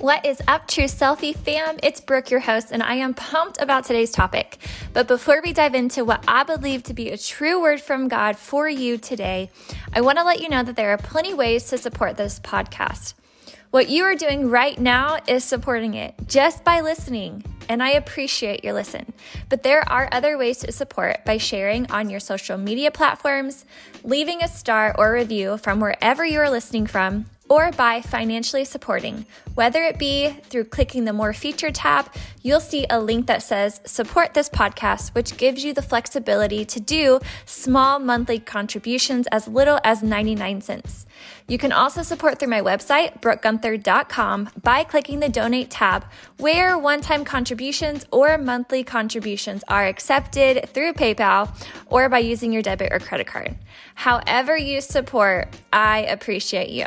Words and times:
What 0.00 0.24
is 0.24 0.40
up, 0.46 0.68
True 0.68 0.84
Selfie 0.84 1.34
fam? 1.34 1.76
It's 1.82 2.00
Brooke, 2.00 2.30
your 2.30 2.38
host, 2.38 2.68
and 2.70 2.84
I 2.84 2.94
am 2.94 3.14
pumped 3.14 3.60
about 3.60 3.82
today's 3.82 4.12
topic. 4.12 4.58
But 4.92 5.08
before 5.08 5.40
we 5.42 5.52
dive 5.52 5.74
into 5.74 6.04
what 6.04 6.22
I 6.28 6.44
believe 6.44 6.84
to 6.84 6.94
be 6.94 7.10
a 7.10 7.18
true 7.18 7.60
word 7.60 7.80
from 7.80 8.06
God 8.06 8.36
for 8.36 8.68
you 8.68 8.96
today, 8.96 9.50
I 9.92 10.02
want 10.02 10.18
to 10.18 10.24
let 10.24 10.40
you 10.40 10.50
know 10.50 10.62
that 10.62 10.76
there 10.76 10.92
are 10.92 10.98
plenty 10.98 11.34
ways 11.34 11.64
to 11.70 11.78
support 11.78 12.16
this 12.16 12.38
podcast. 12.38 13.14
What 13.72 13.88
you 13.88 14.04
are 14.04 14.14
doing 14.14 14.48
right 14.48 14.78
now 14.78 15.18
is 15.26 15.42
supporting 15.42 15.94
it 15.94 16.14
just 16.28 16.62
by 16.62 16.80
listening, 16.80 17.42
and 17.68 17.82
I 17.82 17.90
appreciate 17.90 18.62
your 18.62 18.74
listen. 18.74 19.12
But 19.48 19.64
there 19.64 19.86
are 19.90 20.08
other 20.12 20.38
ways 20.38 20.58
to 20.58 20.70
support 20.70 21.24
by 21.24 21.38
sharing 21.38 21.90
on 21.90 22.08
your 22.08 22.20
social 22.20 22.56
media 22.56 22.92
platforms, 22.92 23.64
leaving 24.04 24.44
a 24.44 24.48
star 24.48 24.94
or 24.96 25.12
review 25.12 25.58
from 25.58 25.80
wherever 25.80 26.24
you 26.24 26.38
are 26.38 26.50
listening 26.50 26.86
from, 26.86 27.26
or 27.48 27.70
by 27.72 28.00
financially 28.00 28.64
supporting. 28.64 29.26
Whether 29.54 29.82
it 29.82 29.98
be 29.98 30.30
through 30.44 30.64
clicking 30.64 31.04
the 31.04 31.12
More 31.12 31.32
Feature 31.32 31.70
tab, 31.70 32.12
you'll 32.42 32.60
see 32.60 32.86
a 32.88 33.00
link 33.00 33.26
that 33.26 33.42
says 33.42 33.80
Support 33.84 34.34
this 34.34 34.48
podcast, 34.48 35.14
which 35.14 35.36
gives 35.36 35.64
you 35.64 35.72
the 35.72 35.82
flexibility 35.82 36.64
to 36.64 36.80
do 36.80 37.20
small 37.44 37.98
monthly 37.98 38.38
contributions 38.38 39.26
as 39.32 39.48
little 39.48 39.80
as 39.82 40.02
99 40.02 40.60
cents. 40.60 41.06
You 41.48 41.58
can 41.58 41.72
also 41.72 42.02
support 42.02 42.38
through 42.38 42.48
my 42.48 42.60
website, 42.60 43.20
brookeguenther.com, 43.20 44.50
by 44.62 44.84
clicking 44.84 45.20
the 45.20 45.28
Donate 45.28 45.70
tab, 45.70 46.04
where 46.36 46.78
one 46.78 47.00
time 47.00 47.24
contributions 47.24 48.04
or 48.12 48.38
monthly 48.38 48.84
contributions 48.84 49.64
are 49.68 49.86
accepted 49.86 50.68
through 50.70 50.92
PayPal 50.92 51.50
or 51.86 52.08
by 52.08 52.18
using 52.18 52.52
your 52.52 52.62
debit 52.62 52.92
or 52.92 52.98
credit 52.98 53.26
card. 53.26 53.56
However, 53.94 54.56
you 54.56 54.80
support, 54.80 55.56
I 55.72 56.00
appreciate 56.00 56.70
you. 56.70 56.86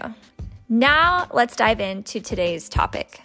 Now, 0.74 1.28
let's 1.34 1.58
dive 1.58 1.82
into 1.82 2.22
today's 2.22 2.70
topic. 2.70 3.20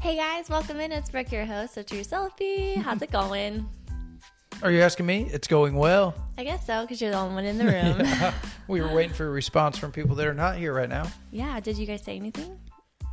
Hey 0.00 0.16
guys, 0.16 0.50
welcome 0.50 0.80
in. 0.80 0.90
It's 0.90 1.10
Brooke, 1.10 1.30
your 1.30 1.44
host 1.44 1.76
of 1.76 1.86
True 1.86 2.00
Selfie. 2.00 2.74
How's 2.74 3.00
it 3.02 3.12
going? 3.12 3.68
Are 4.64 4.72
you 4.72 4.80
asking 4.80 5.06
me? 5.06 5.30
It's 5.32 5.46
going 5.46 5.76
well. 5.76 6.12
I 6.36 6.42
guess 6.42 6.66
so, 6.66 6.80
because 6.82 7.00
you're 7.00 7.12
the 7.12 7.18
only 7.18 7.36
one 7.36 7.44
in 7.44 7.56
the 7.56 7.66
room. 7.66 8.00
Yeah. 8.00 8.34
We 8.68 8.80
were 8.80 8.94
waiting 8.94 9.12
for 9.12 9.26
a 9.26 9.30
response 9.30 9.78
from 9.78 9.90
people 9.90 10.14
that 10.14 10.28
are 10.28 10.34
not 10.34 10.54
here 10.54 10.72
right 10.72 10.88
now. 10.88 11.10
yeah, 11.32 11.58
did 11.58 11.76
you 11.76 11.86
guys 11.86 12.04
say 12.04 12.14
anything? 12.14 12.56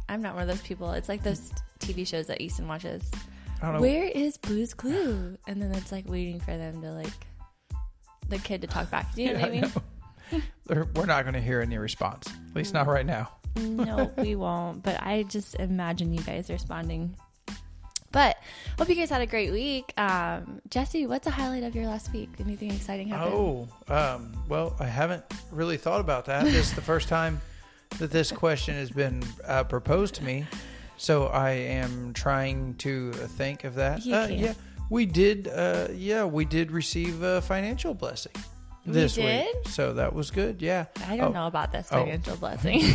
I'm 0.10 0.22
not 0.22 0.34
one 0.36 0.44
of 0.44 0.48
those 0.50 0.62
people. 0.62 0.92
It's 0.92 1.10
like 1.10 1.24
those 1.24 1.52
TV 1.80 2.06
shows 2.08 2.28
that 2.28 2.42
Easton 2.42 2.68
watches. 2.68 3.10
I 3.62 3.66
don't 3.66 3.76
know. 3.76 3.82
Where 3.82 4.04
is 4.06 4.38
Blue's 4.38 4.74
Clue? 4.74 5.38
And 5.48 5.62
then 5.62 5.72
it's 5.74 5.92
like 5.92 6.08
waiting 6.08 6.40
for 6.40 6.56
them 6.58 6.82
to 6.82 6.92
like 6.92 7.12
the 8.30 8.38
kid 8.40 8.62
to 8.62 8.68
talk 8.68 8.90
back. 8.90 9.14
Do 9.16 9.24
you 9.24 9.34
know 9.34 9.40
what 9.40 9.50
I 9.50 9.52
mean? 9.52 9.72
They're- 10.68 10.88
We're 10.96 11.06
not 11.06 11.24
going 11.24 11.34
to 11.34 11.42
hear 11.42 11.62
any 11.62 11.78
response, 11.78 12.28
at 12.28 12.56
least 12.56 12.74
not 12.74 12.88
right 12.88 13.06
now. 13.06 13.32
no, 13.56 14.12
we 14.18 14.36
won't. 14.44 14.84
But 14.84 15.02
I 15.02 15.24
just 15.24 15.56
imagine 15.56 16.14
you 16.14 16.22
guys 16.22 16.50
responding. 16.50 17.16
But 18.12 18.38
hope 18.80 18.88
you 18.90 18.96
guys 18.96 19.10
had 19.10 19.22
a 19.22 19.26
great 19.26 19.52
week. 19.52 19.92
Um, 19.98 20.62
Jesse, 20.70 21.06
what's 21.08 21.28
a 21.28 21.32
highlight 21.32 21.64
of 21.64 21.76
your 21.76 21.88
last 21.88 22.12
week? 22.14 22.30
Anything 22.40 22.72
exciting 22.72 23.10
happen? 23.10 23.34
Oh, 23.34 23.68
um, 23.90 24.32
well, 24.48 24.76
I 24.80 24.86
haven't 24.86 25.24
really 25.52 25.78
thought 25.78 26.00
about 26.00 26.26
that. 26.26 26.46
This 26.46 26.56
is 26.70 26.74
the 26.74 26.82
first 26.82 27.10
time 27.10 27.42
that 28.00 28.12
this 28.12 28.32
question 28.32 28.76
has 28.76 28.92
been 28.92 29.24
uh, 29.46 29.64
proposed 29.64 30.16
to 30.16 30.24
me, 30.24 30.46
so 30.98 31.26
I 31.28 31.52
am 31.52 32.14
trying 32.14 32.76
to 32.76 33.12
think 33.14 33.64
of 33.64 33.76
that. 33.76 34.00
Uh. 34.08 34.28
Yeah, 34.30 34.54
we 34.90 35.06
did. 35.06 35.48
Uh, 35.48 35.88
yeah, 35.94 36.24
we 36.26 36.46
did 36.46 36.72
receive 36.72 37.22
a 37.24 37.42
financial 37.42 37.94
blessing 37.94 38.34
this 38.86 39.16
did? 39.16 39.46
week, 39.46 39.68
so 39.70 39.94
that 39.94 40.14
was 40.14 40.32
good. 40.32 40.62
Yeah, 40.62 40.86
I 41.08 41.18
don't 41.18 41.30
Oh, 41.30 41.40
know 41.42 41.48
about 41.48 41.72
this 41.72 41.90
Oh. 41.92 42.00
financial 42.04 42.38
blessing. 42.38 42.82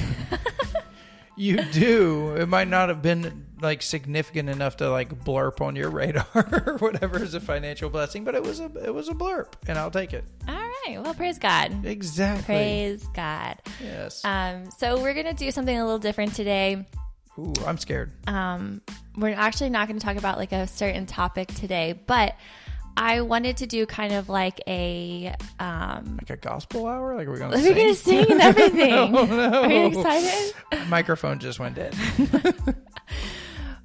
You 1.35 1.63
do. 1.73 2.37
It 2.37 2.47
might 2.47 2.69
not 2.69 2.91
have 2.91 3.01
been 3.01 3.47
like 3.63 3.81
significant 3.81 4.51
enough 4.51 4.77
to 4.77 4.91
like 4.91 5.25
blurp 5.25 5.63
on 5.63 5.75
your 5.77 5.89
radar 5.89 6.27
or 6.35 6.77
whatever 6.77 7.23
is 7.23 7.33
a 7.33 7.41
financial 7.41 7.89
blessing, 7.89 8.23
but 8.23 8.35
it 8.35 8.43
was 8.43 8.61
a 8.61 8.67
it 8.85 8.93
was 8.95 9.09
a 9.09 9.15
blurp, 9.15 9.55
and 9.67 9.79
I'll 9.79 9.91
take 9.91 10.13
it. 10.13 10.25
All 10.47 10.55
right. 10.87 11.03
Well, 11.03 11.15
praise 11.15 11.39
God. 11.39 11.85
Exactly. 11.85 12.45
Praise 12.45 13.07
God. 13.15 13.59
Yes. 13.83 14.25
Um, 14.25 14.71
so 14.79 15.01
we're 15.01 15.15
gonna 15.15 15.35
do 15.35 15.51
something 15.51 15.77
a 15.77 15.85
little 15.85 15.99
different 15.99 16.35
today. 16.35 16.87
Ooh, 17.39 17.53
I'm 17.67 17.79
scared. 17.79 18.13
Um, 18.29 18.83
we're 19.17 19.35
actually 19.35 19.71
not 19.71 19.89
going 19.89 19.99
to 19.99 20.05
talk 20.05 20.17
about 20.17 20.37
like 20.37 20.53
a 20.53 20.67
certain 20.67 21.07
topic 21.07 21.49
today, 21.49 21.99
but 22.07 22.35
I 22.95 23.23
wanted 23.23 23.57
to 23.59 23.67
do 23.67 23.87
kind 23.87 24.13
of 24.13 24.29
like 24.29 24.61
a. 24.67 25.35
Um, 25.59 26.19
Like 26.21 26.29
a 26.29 26.37
gospel 26.37 26.87
hour? 26.87 27.17
Like 27.17 27.29
we're 27.29 27.39
gonna 27.39 27.57
we're 27.57 27.63
sing? 27.63 27.75
going 27.75 27.89
to 27.89 27.95
sing 27.95 28.31
and 28.33 28.41
everything. 28.43 28.93
Oh, 28.93 29.25
no. 29.25 29.63
Are 29.63 29.73
you 29.73 29.87
excited? 29.99 30.55
Microphone 30.89 31.39
just 31.39 31.59
went 31.59 31.75
dead. 31.77 31.95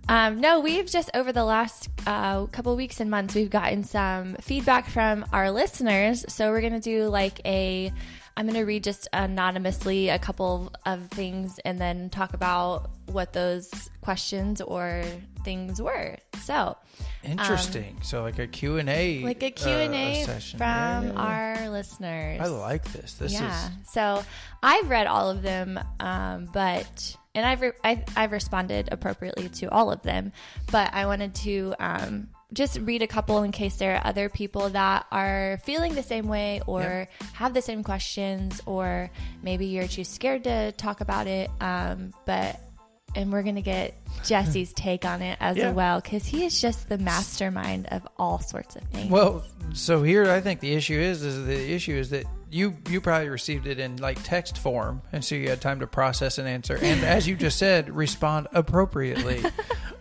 Um, 0.09 0.39
no, 0.39 0.61
we've 0.61 0.89
just 0.89 1.09
over 1.13 1.31
the 1.33 1.43
last 1.43 1.89
uh, 2.05 2.45
couple 2.47 2.75
weeks 2.75 2.99
and 2.99 3.11
months, 3.11 3.35
we've 3.35 3.49
gotten 3.49 3.83
some 3.83 4.35
feedback 4.35 4.87
from 4.89 5.25
our 5.33 5.51
listeners. 5.51 6.25
So 6.29 6.49
we're 6.51 6.61
gonna 6.61 6.79
do 6.79 7.07
like 7.09 7.41
a. 7.45 7.91
I'm 8.37 8.45
gonna 8.45 8.65
read 8.65 8.83
just 8.83 9.07
anonymously 9.13 10.09
a 10.09 10.19
couple 10.19 10.71
of 10.85 11.07
things 11.09 11.59
and 11.65 11.79
then 11.79 12.09
talk 12.11 12.33
about 12.33 12.91
what 13.07 13.33
those 13.33 13.89
questions 14.01 14.61
or 14.61 15.03
things 15.43 15.81
were. 15.81 16.17
So, 16.43 16.77
Interesting. 17.23 17.97
so 18.03 18.21
like 18.21 18.37
a 18.37 18.45
Q 18.47 18.77
and 18.77 18.89
A, 18.89 19.17
Um, 19.17 19.23
like 19.23 19.41
a 19.41 19.47
uh, 19.47 19.49
Q&A 19.55 20.23
session. 20.23 20.59
from 20.59 20.67
Yeah, 20.67 21.01
yeah, 21.01 21.07
yeah. 21.13 21.19
our 21.19 21.69
listeners. 21.69 22.41
I 22.41 22.45
like 22.45 22.83
this. 22.93 23.13
This 23.15 23.33
yeah. 23.33 23.69
is 23.69 23.91
So 23.91 24.23
I've 24.61 24.87
read 24.89 25.07
all 25.07 25.29
of 25.31 25.41
them, 25.41 25.79
um, 25.99 26.47
but 26.53 27.15
and 27.37 27.45
I've 27.45 27.61
re- 27.61 27.71
I've, 27.83 28.03
I've 28.17 28.31
responded 28.31 28.89
appropriately 28.91 29.47
to 29.49 29.67
all 29.71 29.91
of 29.91 30.01
them, 30.01 30.31
but 30.71 30.91
I 30.93 31.05
wanted 31.05 31.35
to 31.35 31.75
um, 31.79 32.29
just 32.51 32.79
read 32.79 33.03
a 33.03 33.07
couple 33.07 33.43
in 33.43 33.51
case 33.51 33.75
there 33.75 33.95
are 33.95 34.07
other 34.07 34.27
people 34.27 34.69
that 34.71 35.05
are 35.11 35.59
feeling 35.63 35.93
the 35.93 36.01
same 36.01 36.27
way 36.27 36.61
or 36.65 37.07
have 37.33 37.53
the 37.53 37.61
same 37.61 37.83
questions, 37.83 38.59
or 38.65 39.11
maybe 39.43 39.67
you're 39.67 39.87
too 39.87 40.03
scared 40.03 40.45
to 40.45 40.71
talk 40.73 40.99
about 41.01 41.27
it. 41.27 41.51
Um, 41.61 42.11
but 42.25 42.59
and 43.15 43.31
we're 43.31 43.43
gonna 43.43 43.61
get 43.61 43.93
Jesse's 44.25 44.73
take 44.73 45.05
on 45.05 45.21
it 45.21 45.37
as 45.39 45.57
Yeah. 45.57 45.71
well 45.73 46.01
because 46.01 46.25
he 46.25 46.43
is 46.43 46.59
just 46.59 46.89
the 46.89 46.97
mastermind 46.97 47.87
of 47.91 48.07
all 48.17 48.39
sorts 48.39 48.75
of 48.75 48.81
things. 48.85 49.11
Well, 49.11 49.43
so 49.73 50.01
here 50.01 50.29
I 50.31 50.41
think 50.41 50.59
the 50.59 50.73
issue 50.73 50.99
is 50.99 51.21
is 51.21 51.45
the 51.45 51.71
issue 51.71 51.93
is 51.93 52.09
that 52.09 52.25
you 52.49 52.77
you 52.89 53.01
probably 53.01 53.29
received 53.29 53.67
it 53.67 53.79
in 53.79 53.97
like 53.97 54.21
text 54.23 54.57
form, 54.57 55.01
and 55.11 55.23
so 55.23 55.35
you 55.35 55.49
had 55.49 55.61
time 55.61 55.79
to 55.81 55.87
process 55.87 56.37
and 56.37 56.47
answer, 56.47 56.77
and 56.81 57.03
as 57.03 57.27
you 57.27 57.35
just 57.35 57.57
said, 57.57 57.89
respond 57.95 58.47
appropriately. 58.53 59.43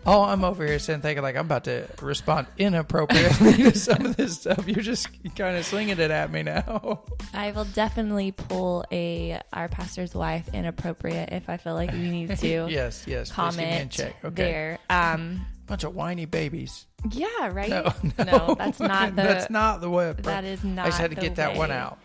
Oh, 0.08 0.22
I'm 0.22 0.44
over 0.44 0.64
here 0.64 0.78
sitting 0.78 1.02
thinking 1.02 1.24
like 1.24 1.34
I'm 1.34 1.46
about 1.46 1.64
to 1.64 1.88
respond 2.00 2.46
inappropriately 2.58 3.54
to 3.54 3.76
some 3.76 4.06
of 4.06 4.16
this 4.16 4.36
stuff. 4.38 4.68
You're 4.68 4.76
just 4.76 5.08
kind 5.34 5.56
of 5.56 5.66
slinging 5.66 5.98
it 5.98 6.12
at 6.12 6.30
me 6.30 6.44
now. 6.44 7.02
I 7.34 7.50
will 7.50 7.64
definitely 7.64 8.30
pull 8.30 8.84
a 8.92 9.40
our 9.52 9.66
pastor's 9.66 10.14
wife 10.14 10.48
inappropriate 10.54 11.30
if 11.32 11.48
I 11.48 11.56
feel 11.56 11.74
like 11.74 11.90
we 11.90 12.08
need 12.08 12.36
to 12.38 12.46
yes, 12.70 13.04
yes. 13.08 13.32
please 13.32 13.56
give 13.56 13.58
me 13.58 13.64
a 13.64 13.66
comment 13.72 13.90
check. 13.90 14.24
Okay. 14.24 14.42
there. 14.44 14.78
Um, 14.88 15.44
Bunch 15.66 15.82
of 15.82 15.96
whiny 15.96 16.26
babies. 16.26 16.86
yeah, 17.10 17.26
right. 17.50 17.68
No, 17.68 17.92
No, 18.24 18.54
that's 18.56 18.78
not 18.78 19.16
the. 19.16 19.22
that's 19.22 19.50
not 19.50 19.80
the 19.80 19.90
way. 19.90 20.12
that 20.18 20.44
is 20.44 20.62
not. 20.62 20.86
I 20.86 20.88
just 20.90 21.00
had 21.00 21.10
to 21.10 21.16
get 21.16 21.34
that 21.34 21.56
one 21.56 21.72
out. 21.72 21.98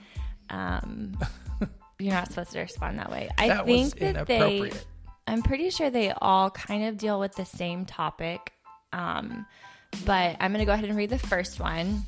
Um, 0.52 1.18
you're 2.00 2.14
not 2.14 2.28
supposed 2.28 2.52
to 2.52 2.60
respond 2.60 3.00
that 3.00 3.10
way. 3.10 3.30
I 3.38 3.48
That 3.48 3.66
was 3.66 3.94
think 3.94 4.16
that 4.16 4.28
they. 4.28 4.72
I'm 5.28 5.42
pretty 5.42 5.70
sure 5.70 5.90
they 5.90 6.12
all 6.12 6.50
kind 6.52 6.86
of 6.86 6.98
deal 6.98 7.20
with 7.20 7.36
the 7.36 7.46
same 7.46 7.86
topic. 7.86 8.52
Um, 8.94 9.46
but 10.06 10.38
I'm 10.40 10.52
gonna 10.52 10.66
go 10.66 10.74
ahead 10.74 10.86
and 10.86 10.98
read 10.98 11.10
the 11.10 11.20
first 11.20 11.60
one. 11.60 12.04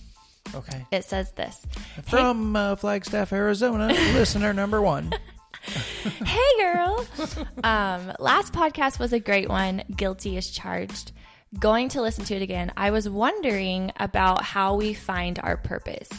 Okay. 0.53 0.85
It 0.91 1.05
says 1.05 1.31
this. 1.31 1.65
From 2.03 2.55
uh, 2.55 2.75
Flagstaff, 2.75 3.31
Arizona, 3.33 3.87
listener 4.13 4.53
number 4.53 4.81
one. 4.81 5.13
hey 6.25 6.37
girl 6.59 7.05
um 7.63 8.11
last 8.19 8.51
podcast 8.51 8.99
was 8.99 9.13
a 9.13 9.19
great 9.19 9.47
one 9.47 9.81
guilty 9.95 10.35
is 10.35 10.51
charged 10.51 11.13
going 11.57 11.87
to 11.87 12.01
listen 12.01 12.25
to 12.25 12.35
it 12.35 12.41
again 12.41 12.69
i 12.75 12.91
was 12.91 13.07
wondering 13.07 13.89
about 13.97 14.43
how 14.43 14.75
we 14.75 14.93
find 14.93 15.39
our 15.39 15.55
purpose 15.55 16.09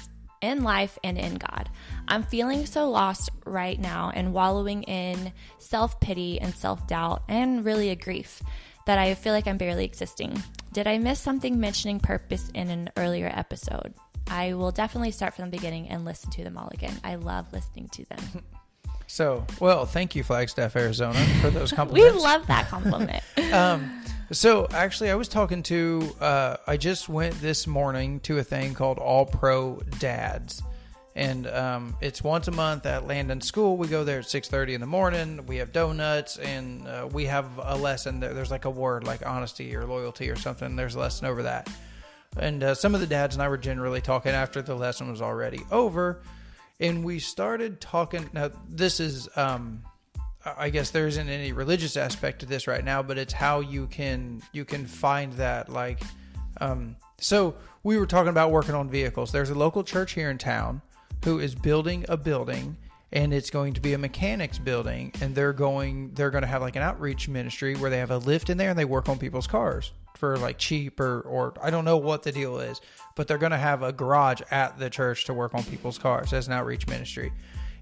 in 0.41 0.63
life 0.63 0.99
and 1.05 1.19
in 1.19 1.35
god 1.35 1.69
i'm 2.09 2.23
feeling 2.23 2.67
so 2.67 2.91
lost 2.91 3.31
right 3.45 3.81
now 3.81 4.11
and 4.15 4.33
wallowing 4.33 4.83
in 4.85 5.33
self-pity 5.59 6.41
and 6.41 6.55
self-doubt 6.55 7.23
and 7.29 7.65
really 7.65 7.91
a 7.91 7.97
grief 7.97 8.43
that 8.87 8.99
i 8.99 9.15
feel 9.15 9.33
like 9.33 9.47
i'm 9.47 9.57
barely 9.59 9.85
existing 9.85 10.43
did 10.73 10.87
i 10.87 10.99
miss 10.99 11.21
something 11.21 11.59
mentioning 11.59 12.01
purpose 12.01 12.51
in 12.55 12.71
an 12.71 12.91
earlier 12.97 13.31
episode 13.35 13.95
i 14.31 14.55
will 14.55 14.71
definitely 14.71 15.11
start 15.11 15.35
from 15.35 15.47
the 15.47 15.57
beginning 15.57 15.89
and 15.89 16.05
listen 16.05 16.31
to 16.31 16.45
them 16.45 16.57
all 16.57 16.71
again 16.73 16.99
i 17.05 17.15
love 17.15 17.47
listening 17.53 17.89
to 17.89 18.05
them 18.07 18.43
So, 19.07 19.47
well, 19.61 19.85
thank 19.85 20.17
you, 20.17 20.23
Flagstaff, 20.25 20.75
Arizona, 20.77 21.19
for 21.41 21.51
those 21.51 21.73
compliments. 21.75 22.15
We 22.15 22.23
love 22.23 22.47
that 22.47 22.69
compliment. 22.69 23.23
um, 23.53 24.03
So 24.33 24.67
actually, 24.73 25.11
I 25.11 25.15
was 25.15 25.29
talking 25.29 25.63
to. 25.65 26.11
Uh, 26.21 26.57
I 26.67 26.77
just 26.77 27.09
went 27.09 27.39
this 27.41 27.67
morning 27.67 28.21
to 28.21 28.39
a 28.39 28.43
thing 28.43 28.75
called 28.75 28.99
All 28.99 29.27
Pro 29.27 29.81
Dads, 29.99 30.63
and 31.17 31.47
um, 31.47 31.97
it's 32.01 32.23
once 32.25 32.49
a 32.49 32.51
month 32.51 32.87
at 32.87 33.07
Landon 33.07 33.41
School. 33.41 33.77
We 33.77 33.87
go 33.87 34.03
there 34.03 34.19
at 34.19 34.29
six 34.29 34.49
thirty 34.49 34.75
in 34.75 34.81
the 34.81 34.87
morning. 34.87 35.47
We 35.47 35.57
have 35.57 35.73
donuts, 35.73 36.39
and 36.39 36.89
uh, 36.89 37.09
we 37.11 37.27
have 37.27 37.47
a 37.63 37.77
lesson. 37.77 38.21
There. 38.21 38.35
There's 38.35 38.51
like 38.51 38.65
a 38.65 38.71
word 38.71 39.05
like 39.05 39.25
honesty 39.25 39.75
or 39.77 39.87
loyalty 39.87 40.29
or 40.29 40.37
something. 40.37 40.75
There's 40.75 40.97
a 40.97 41.01
lesson 41.01 41.27
over 41.27 41.45
that, 41.45 41.71
and 42.37 42.63
uh, 42.65 42.75
some 42.75 42.95
of 42.95 43.01
the 43.01 43.07
dads 43.07 43.37
and 43.37 43.43
I 43.43 43.49
were 43.49 43.59
generally 43.59 44.01
talking 44.01 44.33
after 44.33 44.61
the 44.61 44.75
lesson 44.75 45.09
was 45.09 45.23
already 45.23 45.63
over, 45.71 46.23
and 46.81 47.05
we 47.05 47.21
started 47.21 47.81
talking. 47.81 48.29
Now 48.33 48.51
this 48.69 49.01
is. 49.01 49.29
Um, 49.37 49.83
I 50.59 50.69
guess 50.69 50.91
there 50.91 51.07
isn't 51.07 51.29
any 51.31 51.53
religious 51.53 51.97
aspect 51.97 52.41
to 52.41 52.47
this 52.47 52.67
right 52.67 52.85
now, 52.85 53.03
but 53.03 53.17
it's 53.17 53.33
how 53.33 53.61
you 53.61 53.87
can 53.87 54.43
you 54.53 54.67
can 54.67 54.85
find 54.85 55.33
that 55.35 55.71
like 55.71 56.03
um, 56.61 56.97
so 57.19 57.55
we 57.83 57.97
were 57.99 58.05
talking 58.05 58.29
about 58.29 58.51
working 58.51 58.75
on 58.75 58.91
vehicles. 58.91 59.33
There's 59.33 59.49
a 59.49 59.55
local 59.55 59.83
church 59.85 60.13
here 60.13 60.29
in 60.29 60.37
town 60.37 60.83
who 61.25 61.39
is 61.39 61.55
building 61.55 62.05
a 62.09 62.17
building 62.17 62.77
and 63.13 63.33
it's 63.33 63.51
going 63.51 63.73
to 63.75 63.81
be 63.81 63.93
a 63.93 63.99
mechanics 63.99 64.59
building 64.59 65.13
and 65.21 65.35
they're 65.35 65.53
going 65.53 66.11
they're 66.15 66.31
going 66.31 66.43
to 66.43 66.49
have 66.49 66.63
like 66.63 66.77
an 66.77 66.83
outreach 66.83 67.29
ministry 67.29 67.77
where 67.77 67.91
they 67.91 67.99
have 67.99 68.11
a 68.11 68.19
lift 68.19 68.51
in 68.51 68.59
there 68.59 68.71
and 68.71 68.79
they 68.79 68.85
work 68.85 69.09
on 69.09 69.19
people's 69.19 69.47
cars 69.47 69.93
for 70.17 70.37
like 70.39 70.59
cheap 70.59 71.01
or 71.01 71.21
or 71.23 71.55
I 71.63 71.71
don't 71.71 71.85
know 71.85 71.97
what 71.97 72.23
the 72.23 72.33
deal 72.33 72.59
is, 72.59 72.81
but 73.15 73.29
they're 73.29 73.39
going 73.39 73.53
to 73.53 73.59
have 73.59 73.83
a 73.83 73.93
garage 73.93 74.41
at 74.51 74.79
the 74.79 74.91
church 74.91 75.25
to 75.27 75.35
work 75.35 75.55
on 75.55 75.65
people's 75.65 75.99
cars 75.99 76.33
as 76.33 76.47
an 76.47 76.53
outreach 76.53 76.87
ministry. 76.87 77.33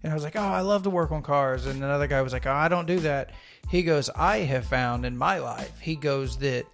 And 0.02 0.10
I 0.10 0.14
was 0.14 0.24
like, 0.24 0.34
oh, 0.34 0.40
I 0.40 0.62
love 0.62 0.82
to 0.82 0.90
work 0.90 1.12
on 1.12 1.22
cars. 1.22 1.66
And 1.66 1.82
another 1.82 2.08
guy 2.08 2.20
was 2.22 2.32
like, 2.32 2.46
oh, 2.46 2.52
I 2.52 2.66
don't 2.66 2.86
do 2.86 2.98
that. 3.00 3.30
He 3.68 3.84
goes, 3.84 4.10
I 4.10 4.38
have 4.38 4.66
found 4.66 5.06
in 5.06 5.16
my 5.16 5.38
life, 5.38 5.78
he 5.78 5.94
goes, 5.94 6.36
that 6.38 6.66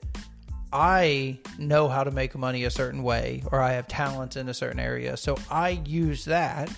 I 0.72 1.38
know 1.58 1.88
how 1.88 2.04
to 2.04 2.10
make 2.10 2.36
money 2.36 2.64
a 2.64 2.70
certain 2.70 3.02
way 3.02 3.42
or 3.50 3.60
I 3.60 3.72
have 3.72 3.88
talents 3.88 4.36
in 4.36 4.48
a 4.48 4.54
certain 4.54 4.80
area. 4.80 5.16
So 5.16 5.36
I 5.50 5.70
use 5.86 6.24
that 6.26 6.70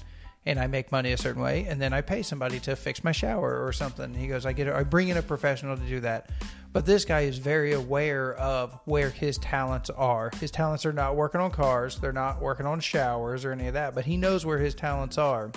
and 0.46 0.58
I 0.58 0.66
make 0.68 0.92
money 0.92 1.12
a 1.12 1.16
certain 1.16 1.42
way 1.42 1.66
and 1.68 1.80
then 1.80 1.92
I 1.92 2.00
pay 2.00 2.22
somebody 2.22 2.60
to 2.60 2.76
fix 2.76 3.02
my 3.02 3.12
shower 3.12 3.64
or 3.64 3.72
something. 3.72 4.14
He 4.14 4.28
goes, 4.28 4.46
I 4.46 4.52
get 4.52 4.68
I 4.68 4.84
bring 4.84 5.08
in 5.08 5.16
a 5.16 5.22
professional 5.22 5.76
to 5.76 5.82
do 5.82 6.00
that. 6.00 6.30
But 6.72 6.86
this 6.86 7.04
guy 7.04 7.22
is 7.22 7.38
very 7.38 7.72
aware 7.72 8.34
of 8.34 8.78
where 8.84 9.10
his 9.10 9.38
talents 9.38 9.90
are. 9.90 10.30
His 10.38 10.52
talents 10.52 10.86
are 10.86 10.92
not 10.92 11.16
working 11.16 11.40
on 11.40 11.50
cars, 11.50 11.96
they're 11.96 12.12
not 12.12 12.40
working 12.40 12.66
on 12.66 12.78
showers 12.78 13.44
or 13.44 13.52
any 13.52 13.66
of 13.66 13.74
that, 13.74 13.94
but 13.94 14.04
he 14.04 14.16
knows 14.16 14.46
where 14.46 14.58
his 14.58 14.74
talents 14.74 15.18
are. 15.18 15.50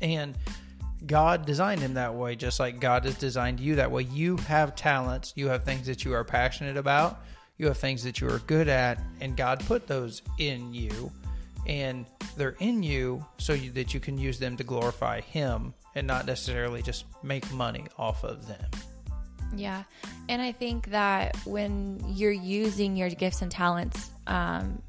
And 0.00 0.36
God 1.06 1.44
designed 1.44 1.80
him 1.80 1.94
that 1.94 2.14
way, 2.14 2.36
just 2.36 2.60
like 2.60 2.80
God 2.80 3.04
has 3.04 3.16
designed 3.16 3.60
you 3.60 3.76
that 3.76 3.90
way. 3.90 4.04
You 4.04 4.36
have 4.38 4.74
talents, 4.74 5.32
you 5.36 5.48
have 5.48 5.64
things 5.64 5.86
that 5.86 6.04
you 6.04 6.14
are 6.14 6.24
passionate 6.24 6.76
about, 6.76 7.22
you 7.62 7.68
have 7.68 7.78
things 7.78 8.02
that 8.04 8.20
you 8.20 8.28
are 8.28 8.40
good 8.40 8.68
at, 8.68 9.00
and 9.20 9.36
God 9.36 9.64
put 9.66 9.86
those 9.86 10.20
in 10.38 10.74
you. 10.74 11.10
And 11.66 12.06
they're 12.36 12.56
in 12.58 12.82
you 12.82 13.24
so 13.38 13.52
you, 13.52 13.70
that 13.72 13.94
you 13.94 14.00
can 14.00 14.18
use 14.18 14.38
them 14.38 14.56
to 14.56 14.64
glorify 14.64 15.20
Him 15.20 15.72
and 15.94 16.06
not 16.06 16.26
necessarily 16.26 16.82
just 16.82 17.04
make 17.22 17.50
money 17.52 17.86
off 17.96 18.24
of 18.24 18.46
them. 18.46 18.68
Yeah. 19.54 19.84
And 20.28 20.42
I 20.42 20.52
think 20.52 20.90
that 20.90 21.36
when 21.44 22.02
you're 22.08 22.32
using 22.32 22.96
your 22.96 23.10
gifts 23.10 23.42
and 23.42 23.50
talents, 23.50 24.10
um, 24.26 24.82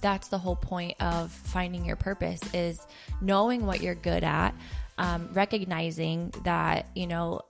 that's 0.00 0.28
the 0.28 0.38
whole 0.38 0.56
point 0.56 0.96
of 1.00 1.30
finding 1.30 1.84
your 1.84 1.96
purpose 1.96 2.40
is 2.54 2.84
knowing 3.20 3.66
what 3.66 3.80
you're 3.80 3.94
good 3.94 4.24
at 4.24 4.54
um, 4.96 5.28
recognizing 5.32 6.32
that 6.44 6.88
you 6.94 7.06
know 7.06 7.40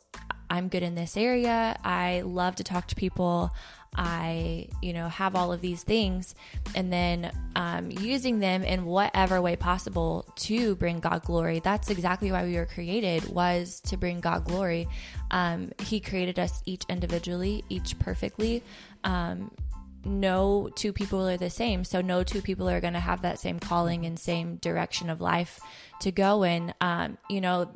i'm 0.51 0.69
good 0.69 0.83
in 0.83 0.95
this 0.95 1.17
area 1.17 1.79
i 1.85 2.23
love 2.23 2.55
to 2.57 2.65
talk 2.65 2.87
to 2.89 2.95
people 2.95 3.51
i 3.95 4.67
you 4.83 4.93
know 4.93 5.09
have 5.09 5.35
all 5.35 5.53
of 5.53 5.61
these 5.61 5.83
things 5.83 6.35
and 6.75 6.93
then 6.93 7.31
um, 7.57 7.91
using 7.91 8.39
them 8.39 8.63
in 8.63 8.85
whatever 8.85 9.41
way 9.41 9.57
possible 9.57 10.25
to 10.37 10.77
bring 10.77 11.01
god 11.01 11.23
glory 11.23 11.61
that's 11.61 11.91
exactly 11.91 12.31
why 12.31 12.45
we 12.45 12.55
were 12.55 12.67
created 12.67 13.25
was 13.29 13.81
to 13.81 13.97
bring 13.97 14.21
god 14.21 14.45
glory 14.45 14.89
um, 15.31 15.71
he 15.81 16.01
created 16.01 16.39
us 16.39 16.63
each 16.67 16.85
individually 16.89 17.65
each 17.69 17.99
perfectly 17.99 18.63
um, 19.05 19.51
no 20.05 20.69
two 20.75 20.93
people 20.93 21.29
are 21.29 21.37
the 21.37 21.51
same. 21.51 21.85
So 21.85 22.01
no 22.01 22.23
two 22.23 22.43
people 22.43 22.69
are 22.69 22.81
going 22.81 22.95
to 22.95 23.01
have 23.01 23.23
that 23.23 23.39
same 23.39 23.59
calling 23.59 24.07
and 24.07 24.19
same 24.19 24.57
direction 24.57 25.11
of 25.11 25.21
life 25.21 25.61
to 26.01 26.13
go 26.13 26.43
in. 26.43 26.73
Um, 26.81 27.19
you 27.29 27.41
know, 27.41 27.71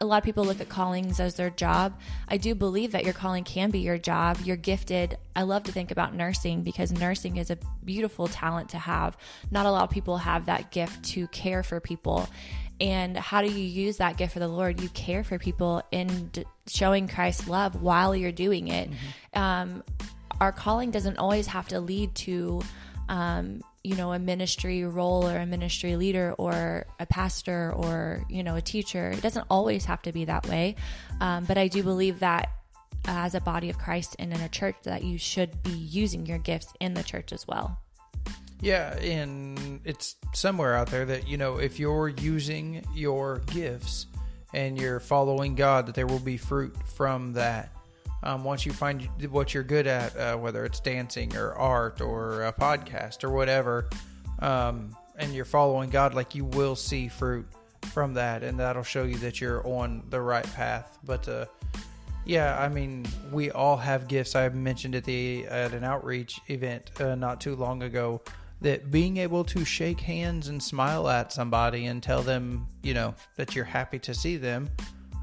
a 0.00 0.06
lot 0.06 0.18
of 0.18 0.24
people 0.24 0.44
look 0.44 0.60
at 0.60 0.68
callings 0.68 1.18
as 1.18 1.34
their 1.34 1.50
job. 1.50 1.98
I 2.28 2.36
do 2.36 2.54
believe 2.54 2.92
that 2.92 3.04
your 3.04 3.14
calling 3.14 3.42
can 3.42 3.70
be 3.70 3.80
your 3.80 3.98
job. 3.98 4.38
You're 4.44 4.56
gifted. 4.56 5.18
I 5.34 5.42
love 5.42 5.64
to 5.64 5.72
think 5.72 5.90
about 5.90 6.14
nursing 6.14 6.62
because 6.62 6.92
nursing 6.92 7.36
is 7.36 7.50
a 7.50 7.58
beautiful 7.84 8.28
talent 8.28 8.68
to 8.70 8.78
have. 8.78 9.16
Not 9.50 9.66
a 9.66 9.70
lot 9.72 9.82
of 9.82 9.90
people 9.90 10.18
have 10.18 10.46
that 10.46 10.70
gift 10.70 11.04
to 11.06 11.26
care 11.28 11.64
for 11.64 11.80
people. 11.80 12.28
And 12.80 13.16
how 13.16 13.42
do 13.42 13.48
you 13.48 13.64
use 13.64 13.96
that 13.96 14.16
gift 14.16 14.34
for 14.34 14.38
the 14.38 14.46
Lord? 14.46 14.80
You 14.80 14.88
care 14.90 15.24
for 15.24 15.36
people 15.36 15.82
in 15.90 16.30
showing 16.68 17.08
Christ's 17.08 17.48
love 17.48 17.82
while 17.82 18.14
you're 18.14 18.30
doing 18.30 18.68
it. 18.68 18.90
Mm-hmm. 18.90 19.38
Um, 19.40 19.84
our 20.40 20.52
calling 20.52 20.92
doesn't 20.92 21.18
always 21.18 21.48
have 21.48 21.66
to 21.68 21.80
lead 21.80 22.14
to 22.14 22.62
um, 23.08 23.62
you 23.88 23.96
know 23.96 24.12
a 24.12 24.18
ministry 24.18 24.84
role 24.84 25.26
or 25.26 25.38
a 25.38 25.46
ministry 25.46 25.96
leader 25.96 26.34
or 26.36 26.84
a 27.00 27.06
pastor 27.06 27.72
or 27.74 28.22
you 28.28 28.42
know 28.42 28.54
a 28.54 28.60
teacher. 28.60 29.10
It 29.12 29.22
doesn't 29.22 29.46
always 29.48 29.86
have 29.86 30.02
to 30.02 30.12
be 30.12 30.26
that 30.26 30.46
way. 30.46 30.76
Um, 31.20 31.46
but 31.46 31.56
i 31.56 31.68
do 31.68 31.82
believe 31.82 32.20
that 32.20 32.50
as 33.06 33.34
a 33.34 33.40
body 33.40 33.70
of 33.70 33.78
christ 33.78 34.14
and 34.18 34.32
in 34.32 34.40
a 34.40 34.48
church 34.48 34.76
that 34.84 35.02
you 35.02 35.16
should 35.16 35.62
be 35.62 35.70
using 35.70 36.26
your 36.26 36.38
gifts 36.38 36.72
in 36.80 36.92
the 36.92 37.02
church 37.02 37.32
as 37.32 37.46
well. 37.48 37.80
Yeah 38.60 38.94
and 38.98 39.80
it's 39.84 40.16
somewhere 40.34 40.74
out 40.74 40.88
there 40.88 41.06
that 41.06 41.26
you 41.26 41.38
know 41.38 41.56
if 41.56 41.78
you're 41.80 42.08
using 42.08 42.84
your 42.94 43.38
gifts 43.46 44.06
and 44.52 44.78
you're 44.78 45.00
following 45.00 45.54
god 45.54 45.86
that 45.86 45.94
there 45.94 46.06
will 46.06 46.18
be 46.18 46.36
fruit 46.36 46.76
from 46.88 47.32
that 47.34 47.72
um, 48.22 48.44
once 48.44 48.66
you 48.66 48.72
find 48.72 49.08
what 49.30 49.54
you're 49.54 49.62
good 49.62 49.86
at, 49.86 50.16
uh, 50.16 50.36
whether 50.36 50.64
it's 50.64 50.80
dancing 50.80 51.36
or 51.36 51.52
art 51.52 52.00
or 52.00 52.44
a 52.44 52.52
podcast 52.52 53.24
or 53.24 53.30
whatever, 53.30 53.88
um, 54.40 54.96
and 55.16 55.34
you're 55.34 55.44
following 55.44 55.90
God, 55.90 56.14
like 56.14 56.34
you 56.34 56.44
will 56.44 56.76
see 56.76 57.08
fruit 57.08 57.46
from 57.92 58.14
that, 58.14 58.42
and 58.42 58.58
that'll 58.58 58.82
show 58.82 59.04
you 59.04 59.16
that 59.18 59.40
you're 59.40 59.66
on 59.66 60.02
the 60.10 60.20
right 60.20 60.46
path. 60.54 60.98
But 61.04 61.28
uh, 61.28 61.46
yeah, 62.24 62.60
I 62.60 62.68
mean, 62.68 63.06
we 63.32 63.50
all 63.50 63.76
have 63.76 64.08
gifts. 64.08 64.36
I 64.36 64.48
mentioned 64.48 64.94
at 64.94 65.04
the 65.04 65.46
at 65.46 65.72
an 65.72 65.84
outreach 65.84 66.40
event 66.48 66.90
uh, 67.00 67.14
not 67.14 67.40
too 67.40 67.56
long 67.56 67.82
ago 67.82 68.20
that 68.60 68.90
being 68.90 69.18
able 69.18 69.44
to 69.44 69.64
shake 69.64 70.00
hands 70.00 70.48
and 70.48 70.60
smile 70.62 71.08
at 71.08 71.32
somebody 71.32 71.86
and 71.86 72.02
tell 72.02 72.22
them, 72.22 72.66
you 72.82 72.92
know, 72.92 73.14
that 73.36 73.54
you're 73.54 73.64
happy 73.64 73.98
to 74.00 74.12
see 74.12 74.36
them, 74.36 74.68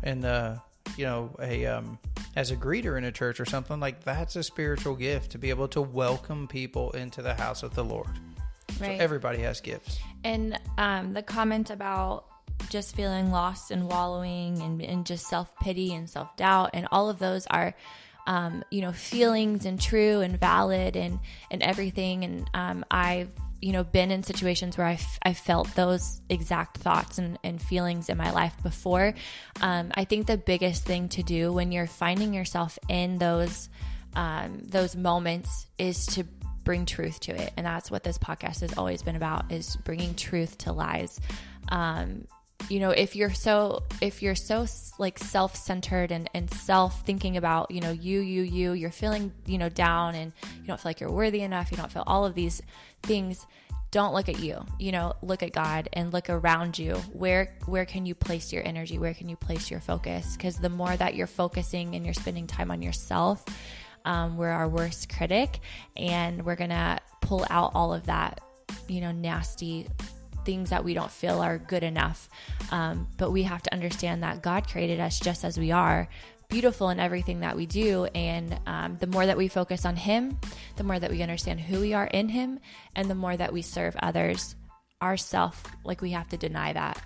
and 0.03 0.25
uh, 0.25 0.55
you 0.97 1.05
know, 1.05 1.35
a 1.41 1.65
um, 1.65 1.99
as 2.35 2.51
a 2.51 2.55
greeter 2.55 2.97
in 2.97 3.03
a 3.03 3.11
church 3.11 3.39
or 3.39 3.45
something 3.45 3.79
like 3.79 4.03
that's 4.03 4.35
a 4.35 4.43
spiritual 4.43 4.95
gift 4.95 5.31
to 5.31 5.37
be 5.37 5.49
able 5.49 5.67
to 5.69 5.81
welcome 5.81 6.47
people 6.47 6.91
into 6.91 7.21
the 7.21 7.33
house 7.33 7.63
of 7.63 7.73
the 7.75 7.83
Lord. 7.83 8.07
Right. 8.79 8.97
So 8.97 9.03
everybody 9.03 9.39
has 9.39 9.61
gifts. 9.61 9.99
And 10.23 10.59
um, 10.77 11.13
the 11.13 11.23
comment 11.23 11.69
about 11.69 12.25
just 12.69 12.95
feeling 12.95 13.31
lost 13.31 13.71
and 13.71 13.87
wallowing 13.87 14.61
and, 14.61 14.81
and 14.81 15.05
just 15.05 15.27
self 15.27 15.55
pity 15.57 15.93
and 15.93 16.09
self 16.09 16.35
doubt 16.35 16.71
and 16.73 16.87
all 16.91 17.09
of 17.09 17.19
those 17.19 17.45
are 17.47 17.75
um, 18.27 18.63
you 18.71 18.81
know 18.81 18.91
feelings 18.91 19.65
and 19.65 19.79
true 19.79 20.21
and 20.21 20.39
valid 20.39 20.95
and 20.95 21.19
and 21.51 21.61
everything 21.61 22.23
and 22.23 22.49
um, 22.53 22.85
I've 22.89 23.29
you 23.65 23.71
know 23.71 23.83
been 23.83 24.11
in 24.11 24.21
situations 24.21 24.77
where 24.77 24.85
I've, 24.85 25.19
I've 25.23 25.39
felt 25.39 25.73
those 25.73 26.21
exact 26.29 26.77
thoughts 26.77 27.17
and, 27.17 27.39
and 27.43 27.59
feelings 27.59 28.09
in 28.09 28.17
my 28.17 28.31
life 28.31 28.53
before. 28.61 29.15
Um, 29.59 29.91
i 29.95 30.05
think 30.05 30.27
the 30.27 30.37
biggest 30.37 30.85
thing 30.85 31.09
to 31.09 31.23
do 31.23 31.51
when 31.51 31.71
you're 31.71 31.87
finding 31.87 32.33
yourself 32.33 32.77
in 32.87 33.17
those 33.17 33.69
um, 34.15 34.61
those 34.63 34.95
moments 34.95 35.67
is 35.77 36.05
to 36.07 36.23
bring 36.63 36.85
truth 36.85 37.19
to 37.21 37.31
it. 37.31 37.53
And 37.55 37.65
that's 37.65 37.89
what 37.89 38.03
this 38.03 38.17
podcast 38.17 38.61
has 38.61 38.77
always 38.77 39.03
been 39.03 39.15
about 39.15 39.51
is 39.51 39.75
bringing 39.77 40.15
truth 40.15 40.57
to 40.59 40.73
lies. 40.73 41.21
Um, 41.69 42.27
you 42.69 42.79
know 42.79 42.89
if 42.89 43.15
you're 43.15 43.33
so 43.33 43.83
if 44.01 44.21
you're 44.21 44.35
so 44.35 44.65
like 44.97 45.19
self-centered 45.19 46.11
and, 46.11 46.29
and 46.33 46.51
self-thinking 46.51 47.37
about 47.37 47.69
you 47.69 47.79
know 47.79 47.91
you 47.91 48.21
you 48.21 48.41
you 48.41 48.73
you're 48.73 48.91
feeling 48.91 49.31
you 49.45 49.57
know 49.57 49.69
down 49.69 50.15
and 50.15 50.31
you 50.59 50.65
don't 50.65 50.79
feel 50.79 50.89
like 50.89 50.99
you're 50.99 51.11
worthy 51.11 51.41
enough 51.41 51.69
you 51.71 51.77
don't 51.77 51.91
feel 51.91 52.03
all 52.07 52.25
of 52.25 52.33
these 52.33 52.61
things 53.03 53.45
don't 53.91 54.13
look 54.13 54.27
at 54.27 54.39
you 54.39 54.65
you 54.79 54.91
know 54.91 55.13
look 55.21 55.43
at 55.43 55.53
god 55.53 55.87
and 55.93 56.11
look 56.11 56.29
around 56.29 56.77
you. 56.77 56.95
Where 57.13 57.55
where 57.65 57.85
can 57.85 58.05
you 58.05 58.13
place 58.13 58.51
your 58.51 58.67
energy? 58.67 58.97
Where 58.99 59.13
can 59.13 59.29
you 59.29 59.37
place 59.37 59.71
your 59.71 59.79
focus? 59.79 60.35
Because 60.35 60.57
the 60.57 60.69
more 60.69 60.97
that 60.97 61.15
you're 61.15 61.27
focusing 61.27 61.95
and 61.95 62.03
you're 62.03 62.13
spending 62.13 62.45
time 62.45 62.71
on 62.71 62.81
yourself 62.81 63.45
um, 64.05 64.37
we're 64.37 64.49
our 64.49 64.69
worst 64.69 65.09
critic 65.09 65.59
and 65.97 66.45
we're 66.45 66.55
gonna 66.55 66.99
pull 67.21 67.45
out 67.49 67.71
all 67.75 67.93
of 67.93 68.05
that 68.05 68.39
you 68.87 69.01
know 69.01 69.11
nasty 69.11 69.87
things 70.45 70.69
that 70.69 70.83
we 70.83 70.93
don't 70.93 71.11
feel 71.11 71.41
are 71.41 71.57
good 71.57 71.83
enough. 71.83 72.29
Um, 72.71 73.07
but 73.17 73.31
we 73.31 73.43
have 73.43 73.63
to 73.63 73.73
understand 73.73 74.23
that 74.23 74.41
God 74.41 74.67
created 74.67 74.99
us 74.99 75.19
just 75.19 75.43
as 75.43 75.57
we 75.57 75.71
are, 75.71 76.07
beautiful 76.49 76.89
in 76.89 76.99
everything 76.99 77.39
that 77.41 77.55
we 77.55 77.65
do. 77.65 78.05
And 78.15 78.57
um, 78.65 78.97
the 78.99 79.07
more 79.07 79.25
that 79.25 79.37
we 79.37 79.47
focus 79.47 79.85
on 79.85 79.95
Him, 79.95 80.37
the 80.75 80.83
more 80.83 80.99
that 80.99 81.11
we 81.11 81.21
understand 81.21 81.59
who 81.59 81.81
we 81.81 81.93
are 81.93 82.07
in 82.07 82.29
Him, 82.29 82.59
and 82.95 83.09
the 83.09 83.15
more 83.15 83.35
that 83.35 83.51
we 83.51 83.61
serve 83.61 83.95
others, 84.01 84.55
ourself, 85.01 85.63
like 85.83 86.01
we 86.01 86.11
have 86.11 86.29
to 86.29 86.37
deny 86.37 86.73
that. 86.73 87.01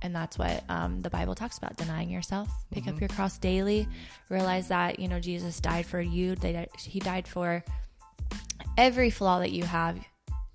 And 0.00 0.14
that's 0.14 0.38
what 0.38 0.62
um, 0.68 1.00
the 1.00 1.10
Bible 1.10 1.34
talks 1.34 1.58
about 1.58 1.76
denying 1.76 2.10
yourself, 2.10 2.48
pick 2.70 2.84
mm-hmm. 2.84 2.94
up 2.94 3.00
your 3.00 3.08
cross 3.08 3.38
daily, 3.38 3.88
realize 4.28 4.68
that, 4.68 5.00
you 5.00 5.08
know, 5.08 5.18
Jesus 5.18 5.60
died 5.60 5.86
for 5.86 6.00
you, 6.00 6.36
they, 6.36 6.68
He 6.78 7.00
died 7.00 7.26
for 7.26 7.64
every 8.76 9.10
flaw 9.10 9.40
that 9.40 9.50
you 9.50 9.64
have, 9.64 9.98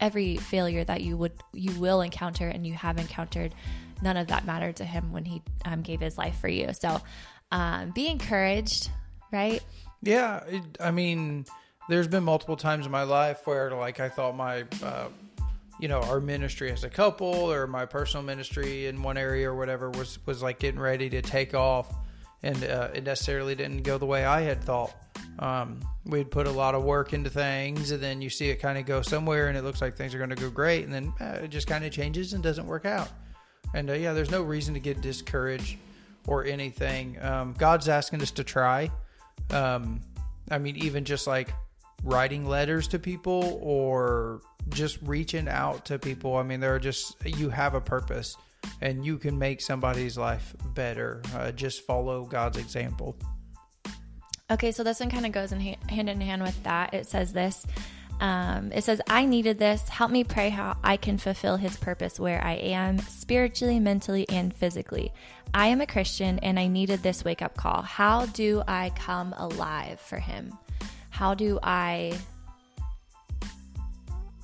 every 0.03 0.35
failure 0.35 0.83
that 0.83 0.99
you 0.99 1.15
would, 1.15 1.31
you 1.53 1.71
will 1.79 2.01
encounter 2.01 2.49
and 2.49 2.67
you 2.67 2.73
have 2.73 2.97
encountered 2.97 3.55
none 4.01 4.17
of 4.17 4.27
that 4.27 4.45
mattered 4.45 4.75
to 4.75 4.83
him 4.83 5.13
when 5.13 5.23
he 5.23 5.41
um, 5.63 5.81
gave 5.81 6.01
his 6.01 6.17
life 6.17 6.37
for 6.41 6.49
you. 6.49 6.73
So 6.73 7.01
um, 7.53 7.91
be 7.91 8.07
encouraged, 8.07 8.91
right? 9.31 9.61
Yeah. 10.01 10.43
It, 10.45 10.63
I 10.81 10.91
mean, 10.91 11.45
there's 11.87 12.09
been 12.09 12.23
multiple 12.23 12.57
times 12.57 12.85
in 12.85 12.91
my 12.91 13.03
life 13.03 13.47
where, 13.47 13.71
like, 13.71 14.01
I 14.01 14.09
thought 14.09 14.35
my, 14.35 14.65
uh, 14.83 15.07
you 15.79 15.87
know, 15.87 16.01
our 16.01 16.19
ministry 16.19 16.69
as 16.69 16.83
a 16.83 16.89
couple 16.89 17.51
or 17.51 17.65
my 17.65 17.85
personal 17.85 18.25
ministry 18.25 18.87
in 18.87 19.01
one 19.03 19.17
area 19.17 19.49
or 19.49 19.55
whatever 19.55 19.89
was 19.89 20.19
was 20.25 20.41
like 20.43 20.59
getting 20.59 20.81
ready 20.81 21.09
to 21.11 21.21
take 21.21 21.53
off, 21.53 21.87
and 22.43 22.63
uh, 22.63 22.89
it 22.93 23.03
necessarily 23.03 23.55
didn't 23.55 23.83
go 23.83 23.97
the 23.97 24.05
way 24.05 24.25
I 24.25 24.41
had 24.41 24.63
thought. 24.63 24.93
Um, 25.39 25.79
we'd 26.05 26.29
put 26.29 26.45
a 26.45 26.51
lot 26.51 26.75
of 26.75 26.83
work 26.83 27.13
into 27.13 27.29
things, 27.29 27.91
and 27.91 28.03
then 28.03 28.21
you 28.21 28.29
see 28.29 28.49
it 28.49 28.57
kind 28.57 28.77
of 28.77 28.85
go 28.85 29.01
somewhere, 29.01 29.47
and 29.47 29.57
it 29.57 29.63
looks 29.63 29.81
like 29.81 29.95
things 29.95 30.13
are 30.13 30.17
going 30.17 30.29
to 30.29 30.35
go 30.35 30.49
great, 30.49 30.83
and 30.83 30.93
then 30.93 31.13
uh, 31.19 31.39
it 31.43 31.47
just 31.49 31.67
kind 31.67 31.83
of 31.83 31.91
changes 31.91 32.33
and 32.33 32.43
doesn't 32.43 32.67
work 32.67 32.85
out. 32.85 33.09
And 33.73 33.89
uh, 33.89 33.93
yeah, 33.93 34.13
there's 34.13 34.29
no 34.29 34.43
reason 34.43 34.73
to 34.73 34.79
get 34.79 35.01
discouraged 35.01 35.77
or 36.27 36.45
anything. 36.45 37.17
Um, 37.21 37.55
God's 37.57 37.89
asking 37.89 38.21
us 38.21 38.31
to 38.31 38.43
try. 38.43 38.91
Um, 39.49 40.01
I 40.51 40.57
mean, 40.57 40.75
even 40.77 41.05
just 41.05 41.25
like 41.25 41.53
writing 42.03 42.45
letters 42.45 42.87
to 42.89 42.99
people 42.99 43.59
or 43.63 44.41
just 44.69 44.99
reaching 45.01 45.47
out 45.47 45.85
to 45.85 45.97
people. 45.97 46.35
I 46.35 46.43
mean, 46.43 46.59
there 46.59 46.75
are 46.75 46.79
just, 46.79 47.15
you 47.25 47.49
have 47.49 47.73
a 47.73 47.81
purpose 47.81 48.37
and 48.81 49.05
you 49.05 49.17
can 49.17 49.37
make 49.37 49.61
somebody's 49.61 50.17
life 50.17 50.55
better. 50.73 51.21
Uh, 51.35 51.51
just 51.51 51.81
follow 51.81 52.25
God's 52.25 52.57
example. 52.57 53.15
Okay, 54.51 54.71
so 54.71 54.83
this 54.83 54.99
one 54.99 55.09
kind 55.09 55.25
of 55.25 55.31
goes 55.31 55.51
in 55.51 55.59
hand 55.59 56.09
in 56.09 56.21
hand 56.21 56.41
with 56.41 56.61
that. 56.63 56.93
It 56.93 57.07
says 57.07 57.33
this 57.33 57.65
um, 58.23 58.71
it 58.71 58.83
says, 58.83 59.01
I 59.09 59.25
needed 59.25 59.59
this. 59.59 59.87
Help 59.89 60.11
me 60.11 60.23
pray 60.23 60.49
how 60.49 60.77
I 60.83 60.97
can 60.97 61.17
fulfill 61.17 61.57
his 61.57 61.75
purpose 61.77 62.19
where 62.19 62.41
I 62.41 62.53
am, 62.53 62.99
spiritually, 62.99 63.79
mentally, 63.79 64.27
and 64.29 64.53
physically. 64.53 65.11
I 65.53 65.67
am 65.67 65.81
a 65.81 65.85
Christian 65.85 66.39
and 66.39 66.57
I 66.57 66.67
needed 66.67 67.03
this 67.03 67.25
wake 67.25 67.41
up 67.41 67.57
call. 67.57 67.81
How 67.81 68.25
do 68.27 68.63
I 68.67 68.91
come 68.95 69.33
alive 69.37 69.99
for 69.99 70.19
him? 70.19 70.57
How 71.09 71.33
do 71.33 71.59
I, 71.61 72.17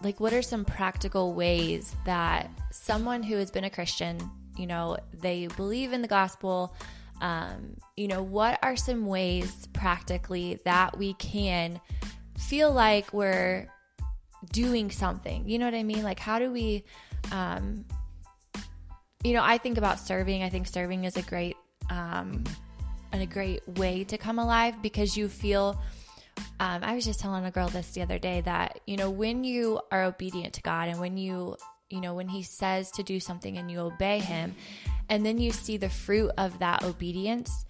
like, 0.02 0.20
what 0.20 0.34
are 0.34 0.42
some 0.42 0.66
practical 0.66 1.34
ways 1.34 1.96
that 2.06 2.50
someone 2.72 3.24
who 3.24 3.36
has 3.36 3.52
been 3.52 3.66
a 3.66 3.70
Christian, 3.70 4.18
you 4.58 4.68
know, 4.68 4.98
they 5.14 5.48
believe 5.48 5.94
in 5.94 6.02
the 6.02 6.08
gospel, 6.08 6.74
um, 7.22 7.76
you 7.98 8.08
know, 8.08 8.24
what 8.24 8.60
are 8.64 8.76
some 8.76 9.06
ways 9.06 9.68
practically 9.74 10.60
that 10.64 10.98
we 10.98 11.14
can 11.16 11.82
feel 12.38 12.72
like 12.72 13.12
we're 13.12 13.68
doing 14.54 14.90
something. 14.90 15.48
You 15.48 15.60
know 15.60 15.66
what 15.66 15.76
I 15.76 15.84
mean? 15.84 16.04
Like, 16.04 16.20
how 16.20 16.40
do 16.40 16.50
we, 16.52 16.86
um, 17.32 17.84
you 19.24 19.34
know, 19.34 19.44
I 19.44 19.58
think 19.58 19.78
about 19.78 20.00
serving. 20.00 20.44
I 20.44 20.50
think 20.50 20.66
serving 20.68 21.04
is 21.04 21.18
a 21.18 21.22
great, 21.24 21.58
um, 21.90 22.46
and 23.12 23.22
a 23.22 23.26
great 23.26 23.68
way 23.68 24.06
to 24.06 24.18
come 24.18 24.40
alive 24.40 24.82
because 24.82 25.18
you 25.18 25.28
feel. 25.28 25.82
Um, 26.60 26.84
I 26.84 26.96
was 26.96 27.06
just 27.06 27.20
telling 27.20 27.46
a 27.46 27.52
girl 27.52 27.70
this 27.70 27.92
the 27.92 28.02
other 28.02 28.20
day 28.20 28.42
that 28.42 28.80
you 28.86 28.98
know 28.98 29.10
when 29.10 29.44
you 29.44 29.80
are 29.92 30.04
obedient 30.04 30.54
to 30.56 30.62
God 30.62 30.90
and 30.90 31.00
when 31.00 31.18
you 31.18 31.56
you 31.90 32.02
know 32.02 32.14
when 32.14 32.28
He 32.28 32.44
says 32.44 32.92
to 32.92 33.04
do 33.04 33.20
something 33.20 33.58
and 33.58 33.72
you 33.72 33.80
obey 33.80 34.20
Him, 34.20 34.56
and 35.10 35.26
then 35.26 35.38
you 35.38 35.52
see 35.52 35.78
the 35.78 35.90
fruit 35.90 36.32
of 36.38 36.60
that 36.60 36.84
obedience, 36.84 37.66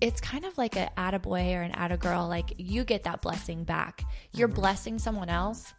it's 0.00 0.20
kind 0.20 0.44
of 0.44 0.56
like 0.56 0.76
an 0.76 0.88
attaboy 0.96 1.54
or 1.54 1.62
an 1.62 1.72
attagirl. 1.72 2.28
Like 2.28 2.54
you 2.56 2.84
get 2.84 3.04
that 3.04 3.20
blessing 3.22 3.64
back. 3.64 4.04
You're 4.32 4.48
mm-hmm. 4.48 4.60
blessing 4.60 4.98
someone 4.98 5.28
else. 5.28 5.72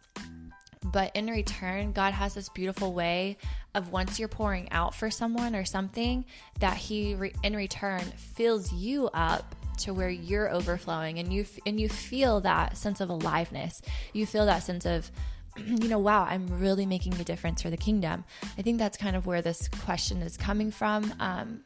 But 0.84 1.14
in 1.14 1.28
return, 1.28 1.92
God 1.92 2.12
has 2.12 2.34
this 2.34 2.48
beautiful 2.48 2.92
way 2.92 3.38
of 3.74 3.92
once 3.92 4.18
you're 4.18 4.26
pouring 4.26 4.68
out 4.72 4.94
for 4.94 5.10
someone 5.10 5.54
or 5.54 5.64
something, 5.64 6.24
that 6.58 6.76
He 6.76 7.14
re- 7.14 7.32
in 7.42 7.54
return 7.54 8.00
fills 8.00 8.72
you 8.72 9.08
up 9.14 9.54
to 9.82 9.94
where 9.94 10.10
you're 10.10 10.50
overflowing, 10.50 11.18
and 11.18 11.32
you 11.32 11.46
and 11.66 11.80
you 11.80 11.88
feel 11.88 12.40
that 12.40 12.76
sense 12.76 13.00
of 13.00 13.10
aliveness. 13.10 13.80
You 14.12 14.26
feel 14.26 14.46
that 14.46 14.62
sense 14.62 14.86
of 14.86 15.10
you 15.56 15.88
know, 15.88 15.98
wow, 15.98 16.24
I'm 16.24 16.46
really 16.60 16.86
making 16.86 17.14
a 17.14 17.24
difference 17.24 17.62
for 17.62 17.70
the 17.70 17.76
kingdom. 17.76 18.24
I 18.58 18.62
think 18.62 18.78
that's 18.78 18.96
kind 18.96 19.16
of 19.16 19.26
where 19.26 19.42
this 19.42 19.68
question 19.68 20.22
is 20.22 20.36
coming 20.36 20.70
from. 20.70 21.12
Um, 21.20 21.60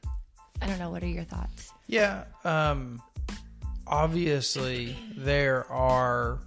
I 0.61 0.67
don't 0.67 0.79
know. 0.79 0.91
What 0.91 1.03
are 1.03 1.09
your 1.09 1.25
thoughts? 1.25 1.73
Yeah. 1.87 2.25
Um, 2.45 3.03
obviously, 3.87 4.97
there 5.17 5.71
are 5.71 6.39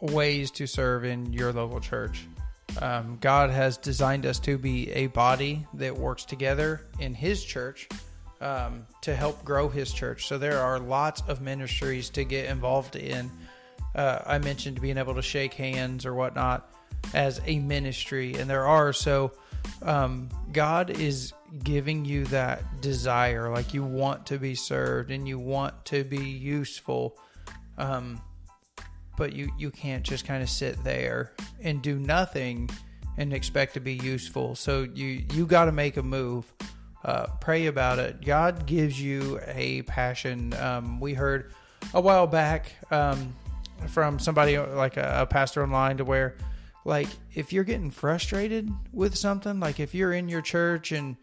ways 0.00 0.50
to 0.52 0.66
serve 0.66 1.04
in 1.04 1.32
your 1.32 1.52
local 1.52 1.80
church. 1.80 2.26
Um, 2.80 3.18
God 3.20 3.50
has 3.50 3.76
designed 3.76 4.26
us 4.26 4.40
to 4.40 4.58
be 4.58 4.90
a 4.90 5.06
body 5.08 5.66
that 5.74 5.96
works 5.96 6.24
together 6.24 6.80
in 6.98 7.14
His 7.14 7.44
church 7.44 7.88
um, 8.40 8.86
to 9.02 9.14
help 9.14 9.44
grow 9.44 9.68
His 9.68 9.92
church. 9.92 10.26
So 10.26 10.38
there 10.38 10.58
are 10.58 10.78
lots 10.78 11.22
of 11.28 11.40
ministries 11.40 12.10
to 12.10 12.24
get 12.24 12.50
involved 12.50 12.96
in. 12.96 13.30
Uh, 13.94 14.20
I 14.26 14.38
mentioned 14.38 14.80
being 14.80 14.98
able 14.98 15.14
to 15.14 15.22
shake 15.22 15.54
hands 15.54 16.04
or 16.04 16.14
whatnot 16.14 16.70
as 17.12 17.40
a 17.46 17.58
ministry, 17.58 18.34
and 18.34 18.48
there 18.48 18.66
are. 18.66 18.92
So 18.92 19.32
um, 19.82 20.28
God 20.52 20.90
is 20.90 21.32
giving 21.62 22.04
you 22.04 22.24
that 22.26 22.80
desire, 22.80 23.50
like 23.50 23.74
you 23.74 23.84
want 23.84 24.26
to 24.26 24.38
be 24.38 24.54
served 24.54 25.10
and 25.10 25.28
you 25.28 25.38
want 25.38 25.84
to 25.86 26.04
be 26.04 26.24
useful. 26.24 27.16
Um, 27.78 28.20
but 29.16 29.32
you, 29.32 29.52
you 29.58 29.70
can't 29.70 30.02
just 30.02 30.24
kind 30.24 30.42
of 30.42 30.50
sit 30.50 30.82
there 30.82 31.32
and 31.60 31.80
do 31.80 31.98
nothing 31.98 32.68
and 33.16 33.32
expect 33.32 33.74
to 33.74 33.80
be 33.80 33.94
useful. 33.94 34.56
So 34.56 34.88
you, 34.92 35.24
you 35.32 35.46
got 35.46 35.66
to 35.66 35.72
make 35.72 35.96
a 35.96 36.02
move. 36.02 36.52
Uh, 37.04 37.26
pray 37.40 37.66
about 37.66 37.98
it. 37.98 38.24
God 38.24 38.66
gives 38.66 39.00
you 39.00 39.38
a 39.46 39.82
passion. 39.82 40.54
Um, 40.54 41.00
we 41.00 41.12
heard 41.14 41.52
a 41.92 42.00
while 42.00 42.26
back 42.26 42.72
um, 42.90 43.34
from 43.88 44.18
somebody 44.18 44.58
like 44.58 44.96
a, 44.96 45.22
a 45.22 45.26
pastor 45.26 45.62
online 45.62 45.98
to 45.98 46.04
where 46.04 46.36
like 46.86 47.08
if 47.34 47.52
you're 47.52 47.64
getting 47.64 47.90
frustrated 47.90 48.70
with 48.92 49.16
something 49.16 49.60
like 49.60 49.80
if 49.80 49.94
you're 49.94 50.12
in 50.12 50.28
your 50.28 50.40
church 50.40 50.92
and 50.92 51.16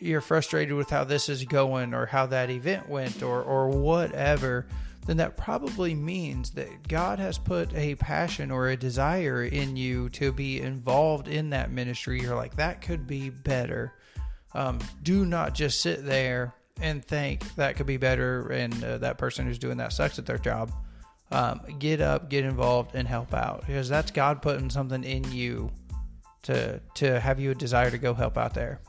you're 0.00 0.20
frustrated 0.20 0.74
with 0.74 0.90
how 0.90 1.04
this 1.04 1.28
is 1.28 1.44
going 1.44 1.94
or 1.94 2.06
how 2.06 2.26
that 2.26 2.50
event 2.50 2.88
went 2.88 3.22
or 3.22 3.42
or 3.42 3.68
whatever 3.68 4.66
then 5.06 5.18
that 5.18 5.36
probably 5.36 5.94
means 5.94 6.50
that 6.50 6.88
God 6.88 7.18
has 7.18 7.38
put 7.38 7.74
a 7.74 7.94
passion 7.96 8.50
or 8.50 8.68
a 8.68 8.76
desire 8.76 9.44
in 9.44 9.76
you 9.76 10.08
to 10.10 10.32
be 10.32 10.60
involved 10.60 11.28
in 11.28 11.50
that 11.50 11.70
ministry. 11.70 12.20
You're 12.20 12.36
like, 12.36 12.56
that 12.56 12.80
could 12.80 13.06
be 13.06 13.28
better. 13.28 13.92
Um, 14.54 14.78
do 15.02 15.26
not 15.26 15.54
just 15.54 15.80
sit 15.80 16.04
there 16.04 16.54
and 16.80 17.04
think 17.04 17.54
that 17.56 17.76
could 17.76 17.86
be 17.86 17.96
better 17.96 18.48
and 18.48 18.84
uh, 18.84 18.98
that 18.98 19.18
person 19.18 19.46
who's 19.46 19.58
doing 19.58 19.78
that 19.78 19.92
sucks 19.92 20.18
at 20.18 20.26
their 20.26 20.38
job 20.38 20.72
um, 21.30 21.60
get 21.78 22.00
up, 22.00 22.28
get 22.28 22.44
involved, 22.44 22.94
and 22.94 23.08
help 23.08 23.34
out 23.34 23.66
because 23.66 23.88
that's 23.88 24.10
God 24.10 24.42
putting 24.42 24.70
something 24.70 25.02
in 25.02 25.30
you 25.32 25.70
to 26.42 26.80
to 26.94 27.18
have 27.18 27.40
you 27.40 27.50
a 27.50 27.54
desire 27.54 27.90
to 27.90 27.98
go 27.98 28.14
help 28.14 28.38
out 28.38 28.54
there. 28.54 28.80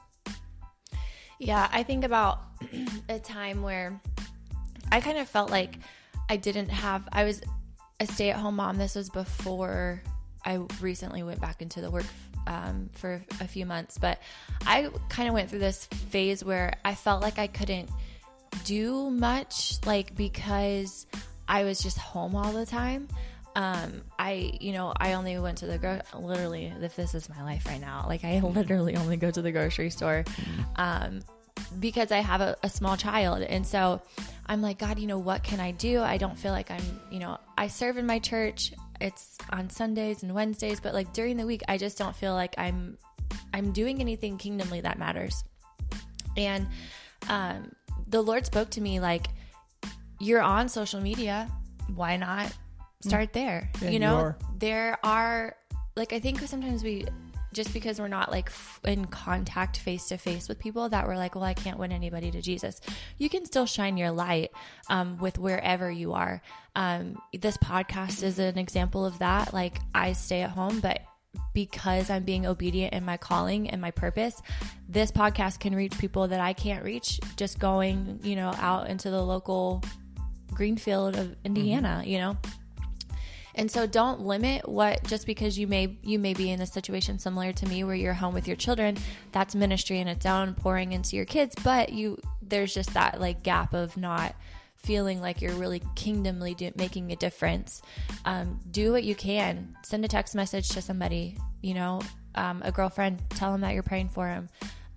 Yeah, 1.39 1.67
I 1.71 1.83
think 1.83 2.03
about 2.05 2.39
a 3.09 3.19
time 3.19 3.61
where 3.61 3.99
I 4.91 5.01
kind 5.01 5.17
of 5.17 5.27
felt 5.27 5.49
like 5.49 5.79
I 6.29 6.37
didn't 6.37 6.69
have. 6.69 7.07
I 7.11 7.23
was 7.23 7.41
a 7.99 8.05
stay-at-home 8.05 8.57
mom. 8.57 8.77
This 8.77 8.95
was 8.95 9.09
before 9.09 10.01
I 10.45 10.59
recently 10.81 11.23
went 11.23 11.41
back 11.41 11.61
into 11.61 11.81
the 11.81 11.89
work 11.89 12.05
um, 12.47 12.89
for 12.93 13.23
a 13.41 13.47
few 13.47 13.65
months, 13.65 13.97
but 13.97 14.19
I 14.65 14.89
kind 15.09 15.27
of 15.27 15.33
went 15.33 15.49
through 15.49 15.59
this 15.59 15.85
phase 15.85 16.43
where 16.43 16.73
I 16.83 16.95
felt 16.95 17.21
like 17.21 17.39
I 17.39 17.47
couldn't 17.47 17.89
do 18.63 19.09
much, 19.09 19.79
like 19.85 20.15
because 20.15 21.05
I 21.47 21.63
was 21.63 21.81
just 21.81 21.97
home 21.97 22.35
all 22.35 22.51
the 22.51 22.65
time. 22.65 23.07
Um, 23.55 24.01
I, 24.19 24.51
you 24.59 24.73
know, 24.73 24.93
I 24.97 25.13
only 25.13 25.37
went 25.39 25.59
to 25.59 25.65
the 25.65 25.77
gro- 25.77 26.01
literally, 26.13 26.73
if 26.81 26.95
this 26.95 27.15
is 27.15 27.29
my 27.29 27.41
life 27.41 27.65
right 27.65 27.79
now, 27.79 28.05
like 28.07 28.25
I 28.25 28.39
literally 28.43 28.95
only 28.97 29.17
go 29.17 29.31
to 29.31 29.41
the 29.41 29.51
grocery 29.51 29.89
store, 29.89 30.25
um, 30.75 31.21
because 31.79 32.11
I 32.11 32.19
have 32.19 32.41
a, 32.41 32.55
a 32.63 32.69
small 32.69 32.97
child. 32.97 33.41
And 33.41 33.65
so 33.65 34.01
I'm 34.45 34.61
like, 34.61 34.79
God, 34.79 34.99
you 34.99 35.07
know, 35.07 35.17
what 35.17 35.43
can 35.43 35.59
I 35.59 35.71
do? 35.71 36.01
I 36.01 36.17
don't 36.17 36.37
feel 36.37 36.51
like 36.51 36.71
I'm, 36.71 36.99
you 37.11 37.19
know, 37.19 37.37
I 37.57 37.67
serve 37.67 37.97
in 37.97 38.05
my 38.05 38.19
church. 38.19 38.73
It's 39.01 39.37
on 39.49 39.69
Sundays 39.69 40.23
and 40.23 40.33
Wednesdays, 40.33 40.79
but 40.79 40.93
like 40.93 41.13
during 41.13 41.37
the 41.37 41.45
week, 41.45 41.63
I 41.67 41.77
just 41.77 41.97
don't 41.97 42.15
feel 42.15 42.33
like 42.33 42.55
I'm, 42.57 42.97
I'm 43.53 43.71
doing 43.71 43.99
anything 43.99 44.37
kingdomly 44.37 44.81
that 44.81 44.99
matters. 44.99 45.43
And, 46.37 46.67
um, 47.29 47.71
the 48.07 48.21
Lord 48.21 48.45
spoke 48.45 48.69
to 48.71 48.81
me 48.81 48.99
like, 48.99 49.27
you're 50.19 50.41
on 50.41 50.69
social 50.69 51.01
media. 51.01 51.49
Why 51.93 52.17
not 52.17 52.51
start 53.01 53.33
there? 53.33 53.69
Yeah, 53.81 53.89
you 53.89 53.99
know, 53.99 54.17
you 54.17 54.23
are. 54.23 54.37
there 54.57 54.97
are 55.03 55.55
like 55.95 56.13
I 56.13 56.19
think 56.19 56.39
sometimes 56.41 56.83
we 56.83 57.05
just 57.55 57.73
because 57.73 57.99
we're 57.99 58.07
not 58.07 58.31
like 58.31 58.47
f- 58.47 58.81
in 58.83 59.05
contact 59.05 59.77
face 59.77 60.09
to 60.09 60.17
face 60.17 60.47
with 60.47 60.59
people 60.59 60.89
that 60.89 61.07
we're 61.07 61.15
like, 61.15 61.33
well, 61.33 61.43
I 61.43 61.53
can't 61.53 61.79
win 61.79 61.91
anybody 61.91 62.29
to 62.31 62.41
Jesus. 62.41 62.81
You 63.17 63.29
can 63.29 63.45
still 63.45 63.65
shine 63.65 63.97
your 63.97 64.11
light 64.11 64.51
um, 64.89 65.17
with 65.17 65.39
wherever 65.39 65.89
you 65.89 66.13
are. 66.13 66.41
Um, 66.75 67.17
this 67.33 67.57
podcast 67.57 68.21
is 68.21 68.37
an 68.37 68.57
example 68.57 69.05
of 69.05 69.19
that. 69.19 69.53
Like 69.53 69.79
I 69.95 70.13
stay 70.13 70.41
at 70.41 70.51
home, 70.51 70.81
but 70.81 70.99
because 71.53 72.09
I'm 72.09 72.23
being 72.23 72.45
obedient 72.45 72.93
in 72.93 73.05
my 73.05 73.17
calling 73.17 73.69
and 73.69 73.81
my 73.81 73.91
purpose, 73.91 74.41
this 74.87 75.11
podcast 75.11 75.59
can 75.59 75.73
reach 75.75 75.97
people 75.97 76.27
that 76.27 76.39
I 76.39 76.53
can't 76.53 76.83
reach 76.83 77.19
just 77.37 77.59
going, 77.59 78.19
you 78.23 78.35
know, 78.35 78.53
out 78.57 78.89
into 78.89 79.09
the 79.09 79.21
local 79.21 79.81
greenfield 80.53 81.15
of 81.15 81.35
Indiana, 81.43 82.03
you 82.05 82.17
know. 82.17 82.37
And 83.55 83.71
so 83.71 83.87
don't 83.87 84.21
limit 84.21 84.67
what 84.67 85.03
just 85.05 85.25
because 85.25 85.57
you 85.57 85.65
may 85.65 85.97
you 86.03 86.19
may 86.19 86.33
be 86.33 86.51
in 86.51 86.61
a 86.61 86.65
situation 86.65 87.17
similar 87.19 87.53
to 87.53 87.65
me 87.67 87.83
where 87.83 87.95
you're 87.95 88.13
home 88.13 88.33
with 88.33 88.47
your 88.47 88.57
children, 88.57 88.97
that's 89.31 89.55
ministry 89.55 89.99
in 89.99 90.07
its 90.07 90.25
own 90.25 90.53
pouring 90.53 90.91
into 90.91 91.15
your 91.15 91.25
kids, 91.25 91.55
but 91.63 91.91
you 91.91 92.19
there's 92.41 92.73
just 92.73 92.93
that 92.93 93.19
like 93.19 93.43
gap 93.43 93.73
of 93.73 93.95
not 93.97 94.35
feeling 94.75 95.19
like 95.19 95.41
you're 95.41 95.53
really 95.53 95.81
kingdomly 95.95 96.53
do, 96.53 96.71
making 96.75 97.11
a 97.11 97.15
difference. 97.15 97.81
Um, 98.23 98.59
do 98.69 98.91
what 98.91 99.03
you 99.03 99.15
can. 99.15 99.75
Send 99.83 100.05
a 100.05 100.07
text 100.07 100.35
message 100.35 100.69
to 100.69 100.81
somebody, 100.81 101.37
you 101.61 101.73
know, 101.73 102.01
um, 102.35 102.61
a 102.63 102.71
girlfriend, 102.71 103.19
tell 103.31 103.51
them 103.51 103.61
that 103.61 103.73
you're 103.73 103.83
praying 103.83 104.09
for 104.09 104.27
them. 104.27 104.47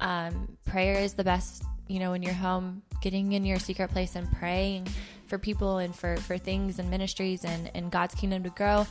Um, 0.00 0.59
prayer 0.67 0.99
is 0.99 1.15
the 1.15 1.25
best, 1.25 1.65
you 1.87 2.00
know, 2.00 2.11
when 2.11 2.23
you're 2.23 2.35
home, 2.35 2.83
getting 3.00 3.33
in 3.33 3.45
your 3.47 3.59
secret 3.59 3.91
place 3.91 4.15
and 4.15 4.31
praying 4.33 4.88
for 5.29 5.39
people 5.39 5.79
and 5.79 5.95
for, 5.95 6.17
for 6.19 6.39
things 6.39 6.79
and 6.79 6.91
ministries 6.91 7.45
and, 7.45 7.71
and 7.75 7.91
God's 7.91 8.15
kingdom 8.15 8.43
to 8.45 8.51
grow. 8.51 8.87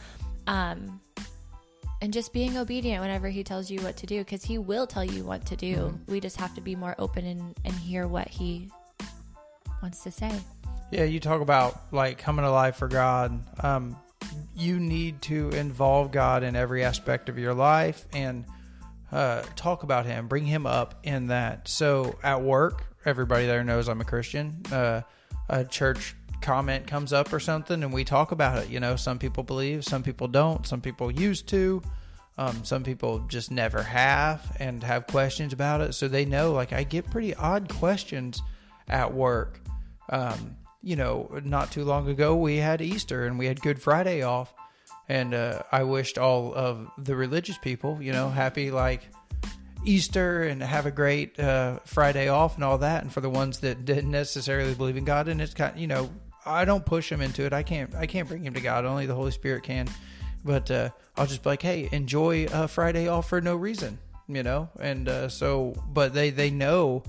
Um, 0.48 1.02
and 2.02 2.14
just 2.14 2.32
being 2.32 2.58
obedient 2.58 3.02
whenever 3.02 3.28
he 3.28 3.44
tells 3.44 3.72
you 3.72 3.82
what 3.82 3.98
to 3.98 4.06
do, 4.06 4.20
because 4.20 4.44
he 4.44 4.58
will 4.58 4.86
tell 4.86 5.04
you 5.04 5.24
what 5.24 5.46
to 5.48 5.56
do. 5.56 5.76
Mm-hmm. 5.76 6.12
We 6.12 6.20
just 6.20 6.38
have 6.38 6.54
to 6.56 6.62
be 6.62 6.76
more 6.76 6.96
open 7.00 7.26
and, 7.26 7.56
and 7.66 7.74
hear 7.74 8.08
what 8.08 8.28
he 8.28 8.70
wants 9.82 10.04
to 10.04 10.12
say. 10.12 10.32
Yeah, 10.92 11.04
you 11.04 11.20
talk 11.20 11.42
about 11.42 11.82
like 11.92 12.18
coming 12.18 12.46
alive 12.46 12.76
for 12.76 12.88
God. 12.88 13.44
Um, 13.64 13.98
you 14.56 14.80
need 14.80 15.22
to 15.24 15.50
involve 15.50 16.12
God 16.12 16.44
in 16.44 16.56
every 16.56 16.84
aspect 16.84 17.30
of 17.30 17.38
your 17.38 17.54
life 17.54 18.06
and 18.14 18.46
uh, 19.12 19.44
talk 19.56 19.84
about 19.84 20.06
Him, 20.06 20.28
bring 20.28 20.46
Him 20.46 20.66
up 20.66 20.96
in 21.04 21.28
that. 21.28 21.68
So 21.68 22.18
at 22.24 22.42
work, 22.42 22.86
everybody 23.06 23.46
there 23.46 23.64
knows 23.64 23.88
I'm 23.88 24.02
a 24.02 24.06
Christian. 24.06 24.62
Uh, 24.72 25.02
a 25.50 25.64
church 25.64 26.16
comment 26.42 26.88
comes 26.88 27.14
up 27.14 27.34
or 27.34 27.40
something, 27.40 27.84
and 27.84 27.94
we 27.94 28.04
talk 28.04 28.32
about 28.32 28.64
it. 28.64 28.70
You 28.70 28.80
know, 28.80 28.96
some 28.96 29.20
people 29.20 29.44
believe, 29.44 29.84
some 29.84 30.04
people 30.04 30.28
don't, 30.28 30.66
some 30.66 30.82
people 30.82 31.12
used 31.12 31.48
to. 31.50 31.82
Um, 32.40 32.64
some 32.64 32.84
people 32.84 33.20
just 33.28 33.50
never 33.50 33.82
have 33.82 34.56
and 34.60 34.84
have 34.84 35.08
questions 35.08 35.54
about 35.54 35.82
it. 35.82 35.94
So 35.94 36.08
they 36.08 36.24
know, 36.24 36.52
like, 36.52 36.72
I 36.72 36.84
get 36.84 37.10
pretty 37.10 37.34
odd 37.34 37.68
questions 37.68 38.44
at 38.88 39.12
work. 39.12 39.60
Um, 40.10 40.56
you 40.84 40.96
know, 40.96 41.42
not 41.44 41.72
too 41.72 41.84
long 41.84 42.08
ago, 42.08 42.36
we 42.36 42.58
had 42.58 42.80
Easter 42.80 43.26
and 43.26 43.40
we 43.40 43.48
had 43.48 43.60
Good 43.60 43.82
Friday 43.82 44.22
off. 44.22 44.54
And 45.10 45.34
uh, 45.34 45.64
I 45.72 45.84
wished 45.84 46.20
all 46.20 46.54
of 46.54 46.88
the 46.98 47.16
religious 47.16 47.58
people, 47.58 47.98
you 48.02 48.12
know, 48.12 48.30
happy 48.30 48.70
like 48.70 49.10
Easter 49.84 50.44
and 50.44 50.62
have 50.62 50.86
a 50.86 50.92
great 50.92 51.40
uh, 51.40 51.80
Friday 51.86 52.28
off 52.28 52.56
and 52.56 52.64
all 52.64 52.78
that. 52.78 53.02
And 53.02 53.12
for 53.12 53.22
the 53.22 53.30
ones 53.30 53.60
that 53.62 53.86
didn't 53.86 54.12
necessarily 54.12 54.76
believe 54.76 54.98
in 54.98 55.06
God, 55.06 55.28
and 55.28 55.42
it's 55.42 55.56
kind, 55.56 55.80
you 55.80 55.88
know, 55.88 56.10
I 56.48 56.66
don't 56.66 56.86
push 56.86 57.12
him 57.12 57.22
into 57.22 57.46
it. 57.46 57.54
I 57.54 57.64
can't, 57.64 57.94
I 57.96 58.08
can't 58.08 58.28
bring 58.28 58.44
him 58.44 58.54
to 58.54 58.62
God. 58.62 58.86
Only 58.86 59.06
the 59.06 59.16
Holy 59.16 59.32
Spirit 59.32 59.64
can. 59.64 59.88
But 60.44 60.72
uh, 60.72 60.90
I'll 61.18 61.26
just 61.28 61.44
be 61.44 61.50
like, 61.50 61.62
hey, 61.62 61.90
enjoy 61.92 62.46
uh, 62.46 62.68
Friday 62.68 63.08
off 63.08 63.28
for 63.28 63.42
no 63.42 63.56
reason, 63.56 63.98
you 64.28 64.44
know. 64.44 64.70
And 64.80 65.10
uh, 65.10 65.30
so, 65.30 65.76
but 65.90 66.14
they 66.14 66.30
they 66.30 66.52
know 66.52 67.04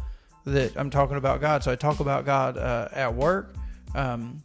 that 0.44 0.76
I'm 0.76 0.90
talking 0.90 1.16
about 1.16 1.40
God. 1.40 1.62
So 1.62 1.70
I 1.70 1.76
talk 1.76 2.00
about 2.00 2.24
God 2.24 2.56
uh, 2.56 2.88
at 2.92 3.14
work. 3.14 3.54
Um, 3.94 4.42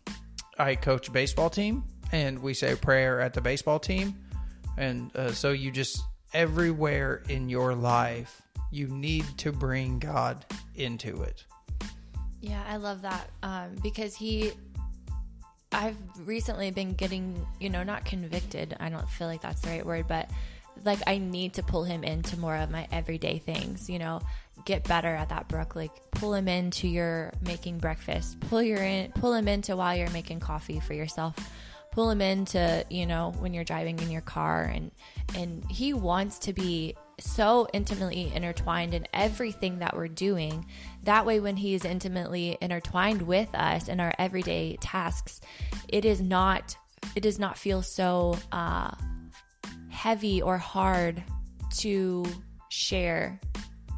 I 0.60 0.76
coach 0.76 1.08
a 1.08 1.12
baseball 1.12 1.50
team, 1.50 1.84
and 2.12 2.40
we 2.40 2.54
say 2.54 2.74
a 2.74 2.78
prayer 2.78 3.20
at 3.20 3.34
the 3.34 3.42
baseball 3.42 3.80
team. 3.80 4.16
And 4.78 5.16
uh, 5.16 5.32
so 5.32 5.52
you 5.52 5.72
just 5.72 6.04
everywhere 6.34 7.24
in 7.30 7.50
your 7.50 7.74
life, 7.74 8.42
you 8.72 8.88
need 8.88 9.26
to 9.40 9.52
bring 9.52 10.00
God 10.00 10.46
into 10.76 11.24
it. 11.24 11.46
Yeah, 12.42 12.64
I 12.68 12.78
love 12.78 13.02
that 13.02 13.30
um, 13.42 13.76
because 13.82 14.16
he. 14.16 14.52
I've 15.74 15.98
recently 16.26 16.72
been 16.72 16.94
getting, 16.94 17.46
you 17.60 17.70
know, 17.70 17.84
not 17.84 18.06
convicted. 18.06 18.76
I 18.80 18.90
don't 18.90 19.10
feel 19.10 19.28
like 19.28 19.42
that's 19.42 19.62
the 19.62 19.70
right 19.70 19.86
word, 19.86 20.08
but 20.08 20.30
like 20.86 21.00
I 21.08 21.18
need 21.18 21.54
to 21.54 21.64
pull 21.64 21.84
him 21.84 22.04
into 22.04 22.40
more 22.40 22.56
of 22.56 22.72
my 22.72 22.88
everyday 22.92 23.40
things, 23.40 23.90
you 23.90 24.00
know, 24.00 24.22
get 24.66 24.84
better 24.84 25.14
at 25.14 25.30
that, 25.30 25.48
Brooke. 25.48 25.76
Like 25.76 25.92
pull 26.12 26.34
him 26.34 26.48
into 26.48 26.88
your 26.88 27.32
making 27.42 27.80
breakfast, 27.80 28.40
pull 28.42 28.62
your 28.62 28.82
in, 28.82 29.12
pull 29.12 29.34
him 29.34 29.48
into 29.48 29.76
while 29.76 29.96
you're 29.96 30.10
making 30.12 30.40
coffee 30.40 30.80
for 30.80 30.94
yourself, 30.94 31.36
pull 31.92 32.10
him 32.10 32.22
into, 32.22 32.86
you 32.90 33.06
know, 33.06 33.34
when 33.40 33.54
you're 33.54 33.64
driving 33.64 34.00
in 34.00 34.12
your 34.12 34.22
car, 34.22 34.64
and 34.64 34.92
and 35.36 35.64
he 35.70 35.94
wants 35.94 36.40
to 36.40 36.54
be 36.54 36.96
so 37.20 37.68
intimately 37.74 38.32
intertwined 38.34 38.94
in 38.94 39.08
everything 39.14 39.80
that 39.80 39.96
we're 39.96 40.08
doing. 40.08 40.66
That 41.04 41.26
way, 41.26 41.40
when 41.40 41.56
he 41.56 41.74
is 41.74 41.86
intimately 41.86 42.58
intertwined 42.62 43.22
with 43.22 43.54
us 43.54 43.88
in 43.88 44.00
our 44.00 44.14
everyday 44.18 44.78
tasks, 44.78 45.42
it 45.88 46.06
is 46.06 46.22
not, 46.22 46.78
it 47.16 47.22
does 47.22 47.40
not 47.40 47.58
feel 47.58 47.82
so 47.82 48.38
uh, 48.52 48.92
heavy 49.90 50.42
or 50.42 50.58
hard 50.58 51.24
to 51.78 52.26
share, 52.70 53.40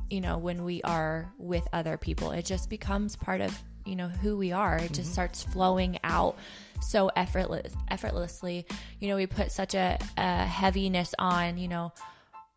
you 0.09 0.21
know, 0.21 0.37
when 0.37 0.63
we 0.63 0.81
are 0.83 1.31
with 1.37 1.67
other 1.73 1.97
people. 1.97 2.31
It 2.31 2.45
just 2.45 2.69
becomes 2.69 3.15
part 3.15 3.41
of, 3.41 3.57
you 3.85 3.95
know, 3.95 4.07
who 4.07 4.37
we 4.37 4.51
are. 4.51 4.77
It 4.77 4.93
just 4.93 5.13
starts 5.13 5.43
flowing 5.43 5.99
out 6.03 6.37
so 6.81 7.09
effortless 7.15 7.73
effortlessly. 7.89 8.65
You 8.99 9.09
know, 9.09 9.15
we 9.15 9.27
put 9.27 9.51
such 9.51 9.75
a, 9.75 9.97
a 10.17 10.45
heaviness 10.45 11.15
on, 11.17 11.57
you 11.57 11.67
know, 11.67 11.93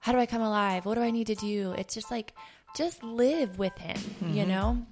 how 0.00 0.12
do 0.12 0.18
I 0.18 0.26
come 0.26 0.42
alive? 0.42 0.84
What 0.86 0.94
do 0.94 1.02
I 1.02 1.10
need 1.10 1.26
to 1.28 1.34
do? 1.34 1.74
It's 1.76 1.94
just 1.94 2.10
like 2.10 2.34
just 2.76 3.02
live 3.02 3.58
with 3.58 3.76
him, 3.78 3.98
you 4.34 4.46
know? 4.46 4.86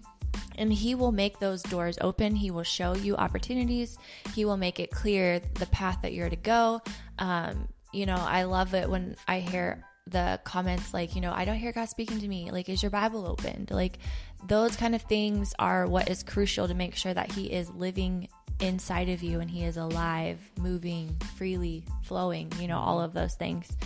And 0.58 0.72
he 0.72 0.94
will 0.94 1.12
make 1.12 1.38
those 1.38 1.62
doors 1.62 1.98
open. 2.00 2.34
He 2.34 2.50
will 2.50 2.62
show 2.62 2.94
you 2.94 3.16
opportunities. 3.16 3.98
He 4.34 4.44
will 4.44 4.56
make 4.56 4.80
it 4.80 4.90
clear 4.90 5.40
the 5.54 5.66
path 5.66 5.98
that 6.02 6.12
you're 6.12 6.30
to 6.30 6.36
go. 6.36 6.80
Um, 7.18 7.68
you 7.92 8.06
know, 8.06 8.16
I 8.16 8.44
love 8.44 8.74
it 8.74 8.88
when 8.88 9.16
I 9.28 9.40
hear 9.40 9.84
the 10.06 10.40
comments 10.44 10.94
like, 10.94 11.14
you 11.14 11.20
know, 11.20 11.32
I 11.32 11.44
don't 11.44 11.56
hear 11.56 11.72
God 11.72 11.88
speaking 11.88 12.20
to 12.20 12.28
me. 12.28 12.50
Like, 12.50 12.68
is 12.68 12.82
your 12.82 12.90
Bible 12.90 13.26
opened? 13.26 13.70
Like, 13.70 13.98
those 14.46 14.76
kind 14.76 14.94
of 14.94 15.02
things 15.02 15.54
are 15.58 15.86
what 15.86 16.08
is 16.08 16.22
crucial 16.22 16.68
to 16.68 16.74
make 16.74 16.94
sure 16.94 17.12
that 17.12 17.32
He 17.32 17.46
is 17.52 17.70
living 17.70 18.28
inside 18.60 19.08
of 19.08 19.22
you 19.22 19.40
and 19.40 19.50
He 19.50 19.64
is 19.64 19.76
alive, 19.76 20.38
moving, 20.58 21.16
freely 21.36 21.84
flowing, 22.04 22.52
you 22.60 22.68
know, 22.68 22.78
all 22.78 23.00
of 23.00 23.12
those 23.12 23.34
things. 23.34 23.76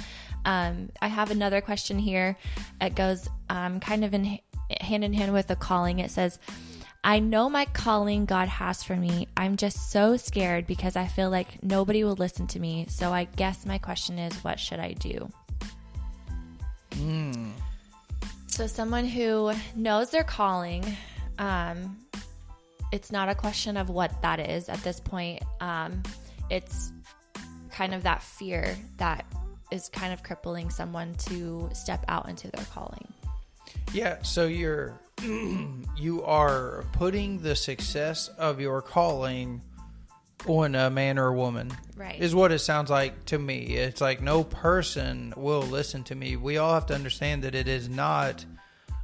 Um, 0.44 0.90
I 1.00 1.08
have 1.08 1.30
another 1.30 1.60
question 1.60 1.98
here. 1.98 2.36
It 2.80 2.94
goes 2.94 3.28
um, 3.48 3.80
kind 3.80 4.04
of 4.04 4.14
in 4.14 4.38
hand 4.80 5.04
in 5.04 5.12
hand 5.12 5.32
with 5.32 5.48
the 5.48 5.56
calling. 5.56 5.98
It 5.98 6.10
says, 6.10 6.38
I 7.02 7.18
know 7.18 7.48
my 7.48 7.64
calling 7.64 8.26
God 8.26 8.48
has 8.48 8.82
for 8.82 8.94
me. 8.94 9.26
I'm 9.36 9.56
just 9.56 9.90
so 9.90 10.16
scared 10.16 10.66
because 10.66 10.96
I 10.96 11.06
feel 11.06 11.30
like 11.30 11.62
nobody 11.62 12.04
will 12.04 12.16
listen 12.16 12.46
to 12.48 12.60
me. 12.60 12.86
So 12.90 13.12
I 13.12 13.24
guess 13.24 13.64
my 13.64 13.78
question 13.78 14.18
is, 14.18 14.34
what 14.44 14.60
should 14.60 14.80
I 14.80 14.92
do? 14.92 15.30
So, 18.48 18.66
someone 18.66 19.06
who 19.06 19.52
knows 19.74 20.10
their 20.10 20.24
calling, 20.24 20.84
um, 21.38 21.96
it's 22.92 23.10
not 23.10 23.28
a 23.30 23.34
question 23.34 23.76
of 23.76 23.88
what 23.88 24.20
that 24.20 24.40
is 24.40 24.68
at 24.68 24.82
this 24.82 25.00
point. 25.00 25.42
Um, 25.60 26.02
it's 26.50 26.92
kind 27.70 27.94
of 27.94 28.02
that 28.02 28.22
fear 28.22 28.76
that 28.98 29.24
is 29.70 29.88
kind 29.88 30.12
of 30.12 30.22
crippling 30.22 30.70
someone 30.70 31.14
to 31.26 31.68
step 31.72 32.04
out 32.08 32.28
into 32.28 32.50
their 32.50 32.64
calling. 32.66 33.06
Yeah, 33.92 34.22
so 34.22 34.46
you're 34.46 34.98
you 35.96 36.22
are 36.24 36.84
putting 36.92 37.38
the 37.38 37.54
success 37.56 38.28
of 38.38 38.60
your 38.60 38.82
calling 38.82 39.60
on 40.46 40.74
a 40.74 40.90
man 40.90 41.18
or 41.18 41.28
a 41.28 41.34
woman. 41.34 41.70
Right. 41.96 42.20
Is 42.20 42.34
what 42.34 42.52
it 42.52 42.60
sounds 42.60 42.90
like 42.90 43.26
to 43.26 43.38
me. 43.38 43.58
It's 43.76 44.00
like 44.00 44.22
no 44.22 44.44
person 44.44 45.34
will 45.36 45.62
listen 45.62 46.04
to 46.04 46.14
me. 46.14 46.36
We 46.36 46.56
all 46.56 46.74
have 46.74 46.86
to 46.86 46.94
understand 46.94 47.42
that 47.42 47.54
it 47.54 47.68
is 47.68 47.88
not 47.88 48.44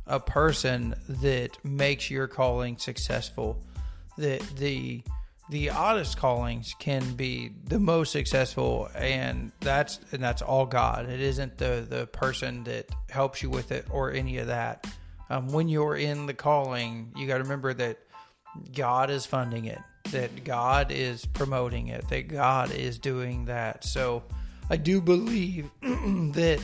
a 0.06 0.20
person 0.20 0.94
that 1.08 1.62
makes 1.64 2.10
your 2.10 2.26
calling 2.26 2.78
successful. 2.78 3.60
That 4.16 4.40
the 4.56 5.02
the 5.48 5.70
oddest 5.70 6.16
callings 6.16 6.74
can 6.78 7.14
be 7.14 7.52
the 7.64 7.78
most 7.78 8.10
successful 8.10 8.88
and 8.96 9.52
that's 9.60 10.00
and 10.12 10.22
that's 10.22 10.42
all 10.42 10.66
God. 10.66 11.08
It 11.08 11.20
isn't 11.20 11.58
the 11.58 11.86
the 11.88 12.06
person 12.06 12.64
that 12.64 12.90
helps 13.10 13.42
you 13.42 13.50
with 13.50 13.70
it 13.70 13.86
or 13.90 14.12
any 14.12 14.38
of 14.38 14.48
that. 14.48 14.86
Um, 15.30 15.48
when 15.48 15.68
you're 15.68 15.96
in 15.96 16.26
the 16.26 16.34
calling, 16.34 17.12
you 17.16 17.26
got 17.26 17.38
to 17.38 17.42
remember 17.42 17.74
that 17.74 17.98
God 18.74 19.10
is 19.10 19.26
funding 19.26 19.66
it. 19.66 19.80
that 20.12 20.44
God 20.44 20.92
is 20.92 21.26
promoting 21.26 21.88
it, 21.88 22.08
that 22.08 22.28
God 22.28 22.72
is 22.72 22.98
doing 22.98 23.46
that. 23.46 23.84
So 23.84 24.22
I 24.70 24.76
do 24.76 25.00
believe 25.00 25.68
that 25.82 26.60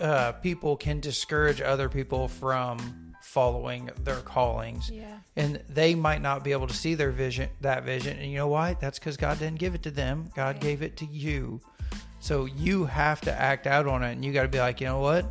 uh, 0.00 0.32
people 0.32 0.76
can 0.76 1.00
discourage 1.00 1.60
other 1.60 1.88
people 1.88 2.28
from 2.28 3.05
following 3.26 3.90
their 4.04 4.20
callings. 4.20 4.88
Yeah. 4.88 5.18
And 5.34 5.60
they 5.68 5.94
might 5.96 6.22
not 6.22 6.44
be 6.44 6.52
able 6.52 6.68
to 6.68 6.74
see 6.74 6.94
their 6.94 7.10
vision, 7.10 7.50
that 7.60 7.82
vision. 7.84 8.16
And 8.18 8.30
you 8.30 8.38
know 8.38 8.46
why? 8.48 8.74
That's 8.80 8.98
because 9.00 9.16
God 9.16 9.38
didn't 9.40 9.58
give 9.58 9.74
it 9.74 9.82
to 9.82 9.90
them. 9.90 10.30
God 10.34 10.54
Right. 10.56 10.60
gave 10.60 10.80
it 10.82 10.96
to 10.98 11.06
you. 11.06 11.60
So 12.20 12.44
you 12.44 12.84
have 12.84 13.20
to 13.22 13.32
act 13.32 13.66
out 13.66 13.86
on 13.88 14.02
it. 14.04 14.12
And 14.12 14.24
you 14.24 14.32
got 14.32 14.42
to 14.42 14.48
be 14.48 14.60
like, 14.60 14.80
you 14.80 14.86
know 14.86 15.00
what? 15.00 15.26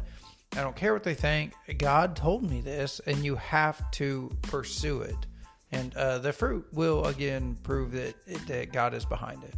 I 0.55 0.61
don't 0.61 0.75
care 0.75 0.93
what 0.93 1.03
they 1.03 1.13
think. 1.13 1.53
God 1.77 2.15
told 2.15 2.49
me 2.49 2.61
this, 2.61 2.99
and 3.07 3.17
you 3.25 3.35
have 3.37 3.89
to 3.91 4.29
pursue 4.43 5.01
it. 5.01 5.15
And 5.71 5.95
uh, 5.95 6.19
the 6.19 6.31
fruit 6.33 6.65
will 6.73 7.05
again 7.05 7.57
prove 7.63 7.91
that, 7.93 8.13
that 8.47 8.71
God 8.71 8.93
is 8.93 9.05
behind 9.05 9.43
it. 9.43 9.55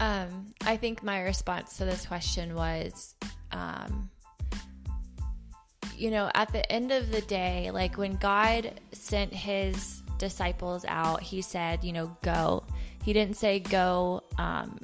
Um, 0.00 0.46
I 0.62 0.76
think 0.76 1.02
my 1.02 1.20
response 1.22 1.76
to 1.76 1.84
this 1.84 2.06
question 2.06 2.54
was, 2.54 3.14
um, 3.52 4.10
you 6.00 6.10
know, 6.10 6.30
at 6.34 6.50
the 6.52 6.70
end 6.72 6.92
of 6.92 7.12
the 7.12 7.20
day, 7.22 7.70
like 7.72 7.98
when 7.98 8.16
God 8.16 8.72
sent 8.92 9.34
his 9.34 10.02
disciples 10.16 10.84
out, 10.88 11.22
he 11.22 11.42
said, 11.42 11.84
you 11.84 11.92
know, 11.92 12.16
go. 12.22 12.64
He 13.04 13.12
didn't 13.12 13.36
say 13.36 13.60
go 13.60 14.22
um, 14.38 14.78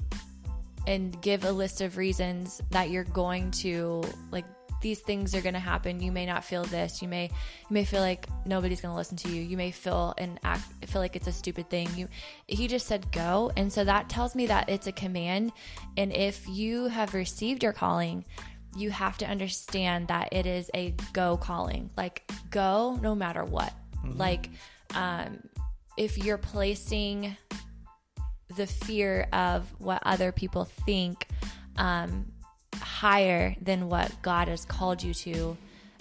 and 0.87 1.20
give 1.22 1.44
a 1.44 1.52
list 1.52 1.81
of 1.81 1.96
reasons 1.96 2.61
that 2.70 2.90
you're 2.90 3.05
going 3.05 3.50
to, 3.52 4.05
like, 4.31 4.44
these 4.83 5.00
things 5.00 5.35
are 5.35 5.40
going 5.40 5.55
to 5.55 5.59
happen. 5.59 6.00
You 6.00 6.12
may 6.12 6.26
not 6.26 6.44
feel 6.44 6.64
this. 6.64 7.00
You 7.00 7.09
may 7.09 7.24
you 7.24 7.70
may 7.70 7.85
feel 7.85 8.02
like 8.02 8.29
nobody's 8.44 8.83
going 8.83 8.92
to 8.92 8.96
listen 8.96 9.16
to 9.16 9.29
you. 9.31 9.40
You 9.40 9.57
may 9.57 9.70
feel 9.70 10.12
and 10.18 10.38
act 10.44 10.62
feel 10.87 11.00
like 11.00 11.16
it's 11.16 11.26
a 11.26 11.33
stupid 11.33 11.70
thing. 11.70 11.88
You 11.96 12.09
he 12.46 12.68
just 12.68 12.87
said 12.87 13.11
go, 13.11 13.50
and 13.57 13.72
so 13.72 13.85
that 13.85 14.11
tells 14.11 14.35
me 14.35 14.46
that 14.46 14.68
it's 14.68 14.87
a 14.87 14.92
command. 14.92 15.52
And 15.96 16.12
if 16.12 16.46
you 16.46 16.88
have 16.88 17.14
received 17.14 17.62
your 17.62 17.72
calling, 17.72 18.26
you 18.77 18.91
have 18.91 19.17
to 19.19 19.27
understand 19.27 20.09
that 20.09 20.29
it 20.33 20.47
is 20.47 20.71
a 20.75 20.95
go 21.12 21.37
calling. 21.37 21.91
Like 21.97 22.31
go 22.51 22.99
no 23.01 23.15
matter 23.15 23.45
what. 23.45 23.73
Like 24.05 24.51
um, 24.95 25.39
if 25.97 26.19
you're 26.19 26.39
placing 26.39 27.37
the 28.57 28.67
fear 28.67 29.27
of 29.33 29.69
what 29.79 30.03
other 30.05 30.31
people 30.31 30.65
think 30.65 31.27
um, 31.77 32.33
higher 32.75 33.57
than 33.61 33.89
what 33.89 34.12
God 34.23 34.49
has 34.49 34.65
called 34.65 35.03
you 35.03 35.12
to, 35.15 35.57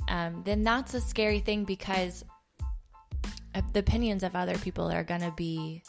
um, 0.07 0.43
then 0.45 0.63
that's 0.63 0.93
a 0.93 1.01
scary 1.01 1.39
thing 1.39 1.63
because 1.63 2.23
uh, 3.55 3.61
the 3.73 3.79
opinions 3.79 4.23
of 4.23 4.35
other 4.35 4.57
people 4.59 4.91
are 4.91 5.03
going 5.03 5.21
to 5.21 5.33
be 5.35 5.81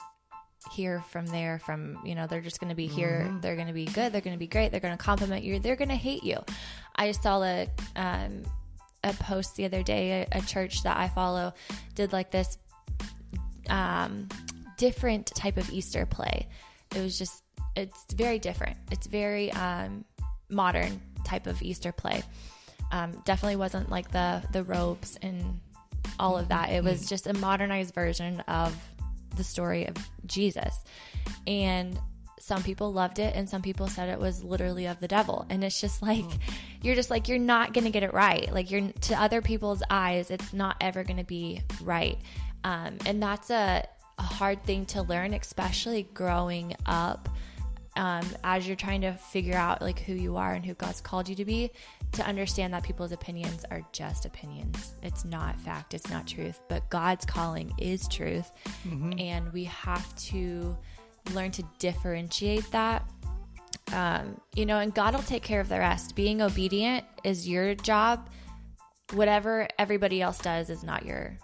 here 0.72 1.02
from 1.11 1.26
there 1.26 1.59
from 1.59 1.98
you 2.05 2.14
know 2.14 2.26
they're 2.26 2.40
just 2.40 2.61
going 2.61 2.68
to 2.68 2.74
be 2.74 2.87
here 2.87 3.33
they're 3.40 3.57
going 3.57 3.66
to 3.68 3.72
be 3.72 3.87
good 3.87 4.12
they're 4.12 4.20
going 4.20 4.35
to 4.35 4.38
be 4.38 4.46
great 4.46 4.70
they're 4.70 4.81
going 4.81 4.96
to 4.96 5.02
compliment 5.02 5.44
you 5.44 5.59
they're 5.59 5.76
going 5.76 5.88
to 5.88 5.94
hate 5.94 6.24
you 6.24 6.38
i 6.96 7.12
saw 7.12 7.42
a 7.42 7.68
um, 7.96 8.42
a 9.05 9.12
post 9.14 9.57
the 9.57 9.64
other 9.64 9.83
day 9.83 10.26
a, 10.33 10.38
a 10.38 10.42
church 10.42 10.83
that 10.83 10.96
i 10.96 11.09
follow 11.09 11.52
did 11.94 12.12
like 12.12 12.31
this 12.31 12.59
um, 13.68 14.29
different 14.76 15.26
type 15.35 15.57
of 15.57 15.70
Easter 15.70 16.07
play. 16.07 16.48
It 16.94 17.00
was 17.00 17.18
just, 17.18 17.42
it's 17.74 18.05
very 18.14 18.38
different. 18.38 18.76
It's 18.90 19.07
very 19.07 19.52
um, 19.52 20.05
modern 20.48 21.00
type 21.24 21.46
of 21.46 21.61
Easter 21.62 21.92
play. 21.92 22.22
Um, 22.92 23.20
definitely 23.24 23.57
wasn't 23.57 23.90
like 23.90 24.12
the 24.12 24.44
the 24.52 24.62
robes 24.62 25.18
and 25.20 25.61
all 26.20 26.38
of 26.38 26.48
that. 26.48 26.70
It 26.70 26.85
was 26.85 27.09
just 27.09 27.26
a 27.26 27.33
modernized 27.35 27.92
version 27.94 28.40
of 28.42 28.76
the 29.37 29.44
story 29.44 29.87
of 29.87 29.96
Jesus, 30.27 30.83
and 31.46 31.99
some 32.46 32.62
people 32.62 32.92
loved 32.92 33.18
it 33.18 33.35
and 33.35 33.49
some 33.49 33.61
people 33.61 33.88
said 33.88 34.09
it 34.09 34.20
was 34.20 34.44
literally 34.44 34.87
of 34.87 35.01
the 35.01 35.09
devil. 35.09 35.44
And 35.51 35.64
it's 35.64 35.81
just 35.81 36.01
like 36.01 36.25
you're 36.81 36.94
just 36.94 37.11
like 37.11 37.29
you're 37.29 37.38
not 37.38 37.72
going 37.72 37.85
to 37.85 37.90
get 37.90 38.05
it 38.05 38.14
right. 38.14 38.53
Like 38.53 38.70
you're 38.70 38.92
to 38.92 39.20
other 39.20 39.42
people's 39.42 39.83
eyes 39.90 40.31
it's 40.31 40.53
not 40.53 40.77
ever 40.81 41.03
going 41.03 41.16
to 41.16 41.25
be 41.25 41.62
right. 41.83 42.18
Um, 42.62 42.99
and 43.05 43.20
that's 43.20 43.51
a, 43.51 43.85
a 44.18 44.22
hard 44.22 44.62
thing 44.64 44.87
to 44.87 45.03
learn 45.03 45.35
especially 45.35 46.05
growing 46.14 46.77
up 46.87 47.29
um, 47.96 48.24
as 48.44 48.66
you're 48.66 48.76
trying 48.76 49.00
to 49.00 49.12
figure 49.12 49.56
out 49.56 49.82
like 49.82 49.98
who 50.00 50.12
you 50.12 50.37
are 50.37 50.52
and 50.52 50.64
who 50.64 50.74
god's 50.74 51.00
called 51.00 51.28
you 51.28 51.35
to 51.35 51.44
be 51.44 51.70
to 52.12 52.26
understand 52.26 52.72
that 52.72 52.82
people's 52.82 53.12
opinions 53.12 53.64
are 53.70 53.82
just 53.92 54.24
opinions. 54.24 54.94
It's 55.02 55.24
not 55.24 55.59
fact. 55.61 55.94
It's 55.94 56.09
not 56.11 56.26
truth. 56.26 56.61
But 56.68 56.88
god's 56.90 57.26
calling 57.26 57.72
is 57.78 58.09
truth. 58.09 58.50
And 59.18 59.52
we 59.52 59.64
have 59.64 60.14
to 60.16 60.76
learn 61.35 61.50
to 61.52 61.64
differentiate 61.78 62.70
that. 62.70 63.09
Um, 63.92 64.40
you 64.56 64.66
know 64.66 64.80
and 64.80 64.92
god 64.92 65.14
will 65.14 65.22
take 65.22 65.42
care 65.42 65.61
of 65.61 65.68
the 65.68 65.78
rest. 65.78 66.16
Being 66.16 66.42
obedient 66.42 67.04
is 67.24 67.48
your 67.48 67.74
job. 67.74 68.28
Whatever 69.12 69.68
everybody 69.78 70.20
else 70.20 70.38
does 70.38 70.70
is 70.70 70.82
not 70.82 71.04
your 71.04 71.38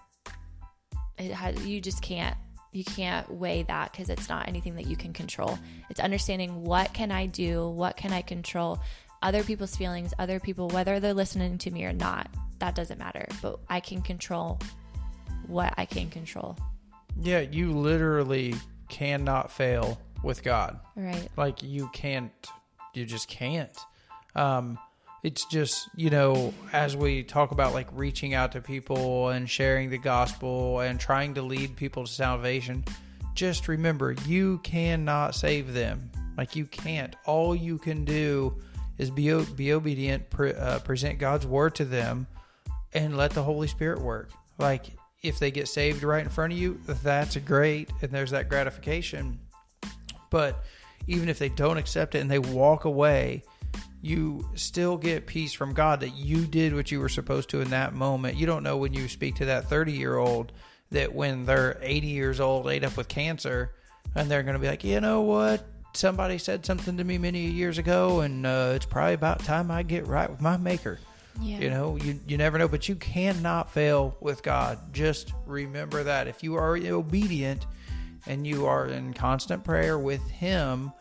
it 1.19 1.31
has 1.31 1.65
you 1.67 1.81
just 1.81 2.03
can't 2.03 2.37
you 2.73 2.85
can't 2.85 3.31
weigh 3.31 3.63
that 3.65 3.93
because 3.93 4.09
it's 4.09 4.29
not 4.29 4.49
anything 4.49 4.75
that 4.77 4.87
you 4.87 4.97
can 4.97 5.13
control 5.13 5.59
it's 5.91 6.01
understanding 6.01 6.65
what 6.65 6.93
can 6.95 7.11
i 7.13 7.27
do 7.27 7.69
what 7.69 7.97
can 7.97 8.13
i 8.13 8.23
control 8.23 8.81
other 9.23 9.43
people's 9.45 9.77
feelings 9.77 10.13
other 10.19 10.41
people 10.41 10.69
whether 10.69 10.99
they're 10.99 11.15
listening 11.15 11.59
to 11.59 11.71
me 11.71 11.85
or 11.85 11.93
not 11.93 12.29
that 12.59 12.75
doesn't 12.75 12.99
matter 12.99 13.27
but 13.41 13.59
i 13.69 13.79
can 13.79 14.01
control 14.03 14.59
what 15.47 15.73
i 15.77 15.85
can 15.85 16.09
control 16.09 16.57
Yeah, 17.21 17.41
you 17.41 17.73
literally 17.73 18.55
cannot 18.89 19.51
fail 19.53 20.01
with 20.23 20.43
God. 20.43 20.79
right 20.97 21.29
Like 21.37 21.63
you 21.63 21.91
can't, 21.93 22.33
you 22.95 23.05
just 23.05 23.29
can't. 23.29 23.77
Um, 24.35 24.79
it's 25.23 25.45
just 25.47 25.89
you 25.97 26.11
know 26.11 26.53
as 26.73 26.97
we 26.97 27.23
talk 27.23 27.53
about 27.53 27.73
like 27.73 27.89
reaching 27.93 28.35
out 28.35 28.53
to 28.53 28.61
people 28.61 29.29
and 29.29 29.49
sharing 29.49 29.91
the 29.91 29.99
gospel 29.99 30.81
and 30.81 30.99
trying 30.99 31.35
to 31.35 31.43
lead 31.43 31.77
people 31.77 32.05
to 32.05 32.13
salvation 32.13 32.85
just 33.35 33.69
remember 33.69 34.13
you 34.27 34.59
cannot 34.59 35.35
save 35.35 35.73
them. 35.73 36.11
Like 36.37 36.57
you 36.57 36.67
can't. 36.67 37.17
All 37.27 37.55
you 37.55 37.79
can 37.79 38.05
do 38.05 38.57
is 38.99 39.11
be 39.11 39.33
be 39.57 39.73
obedient 39.73 40.29
pre- 40.31 40.55
uh, 40.55 40.79
present 40.81 41.19
god's 41.19 41.47
word 41.47 41.75
to 41.77 41.85
them 41.85 42.27
and 42.93 43.17
let 43.17 43.31
the 43.33 43.43
holy 43.43 43.69
spirit 43.69 44.01
work. 44.01 44.31
Like 44.59 44.87
if 45.23 45.39
they 45.39 45.51
get 45.51 45.69
saved 45.69 46.03
right 46.03 46.23
in 46.23 46.31
front 46.31 46.53
of 46.53 46.59
you 46.59 46.81
that's 47.03 47.37
great 47.37 47.91
and 48.03 48.11
there's 48.11 48.31
that 48.33 48.49
gratification. 48.49 49.39
But 50.31 50.65
even 51.07 51.29
if 51.29 51.39
they 51.39 51.49
don't 51.49 51.79
accept 51.79 52.15
it 52.15 52.21
and 52.21 52.31
they 52.31 52.39
walk 52.39 52.85
away, 52.85 53.43
you 54.03 54.49
still 54.57 54.97
get 54.97 55.27
peace 55.27 55.53
from 55.53 55.73
God 55.73 56.01
that 56.01 56.17
you 56.17 56.45
did 56.45 56.75
what 56.75 56.91
you 56.91 56.99
were 56.99 57.09
supposed 57.09 57.49
to 57.51 57.61
in 57.61 57.71
that 57.71 57.95
moment. 57.95 58.37
You 58.37 58.47
don't 58.47 58.65
know 58.65 58.77
when 58.77 58.93
you 58.93 59.09
speak 59.09 59.37
to 59.37 59.45
that 59.47 59.69
30 59.69 59.93
year 59.93 60.17
old 60.17 60.53
that 60.91 61.15
when 61.15 61.47
they're 61.47 61.79
80 61.81 62.07
years 62.09 62.41
old, 62.41 62.69
ate 62.69 62.85
up 62.85 62.97
with 62.97 63.09
cancer, 63.09 63.73
and 64.15 64.31
they're 64.31 64.43
going 64.43 64.55
to 64.55 64.61
be 64.61 64.67
like, 64.67 64.85
you 64.85 65.01
know 65.01 65.23
what? 65.23 65.65
Somebody 65.95 66.39
said 66.39 66.65
something 66.65 66.97
to 66.97 67.05
me 67.05 67.17
many 67.19 67.41
years 67.41 67.79
ago, 67.79 68.21
and 68.21 68.47
uh, 68.47 68.73
it's 68.75 68.87
probably 68.87 69.15
about 69.15 69.41
time 69.41 69.71
I 69.71 69.83
get 69.83 70.07
right 70.07 70.29
with 70.29 70.41
my 70.41 70.57
maker. 70.57 70.99
yeah 71.41 71.59
You 71.59 71.71
know, 71.71 71.97
you, 71.97 72.19
you 72.27 72.37
never 72.37 72.59
know, 72.59 72.69
but 72.69 72.89
you 72.89 72.95
cannot 72.95 73.71
fail 73.71 74.17
with 74.21 74.43
God. 74.43 74.93
Just 74.93 75.33
remember 75.47 76.03
that. 76.03 76.29
If 76.29 76.43
you 76.43 76.57
are 76.57 76.77
obedient 76.77 77.67
and 78.27 78.47
you 78.47 78.67
are 78.67 78.87
in 78.87 79.13
constant 79.15 79.65
prayer 79.65 79.99
with 79.99 80.27
Him, 80.29 80.93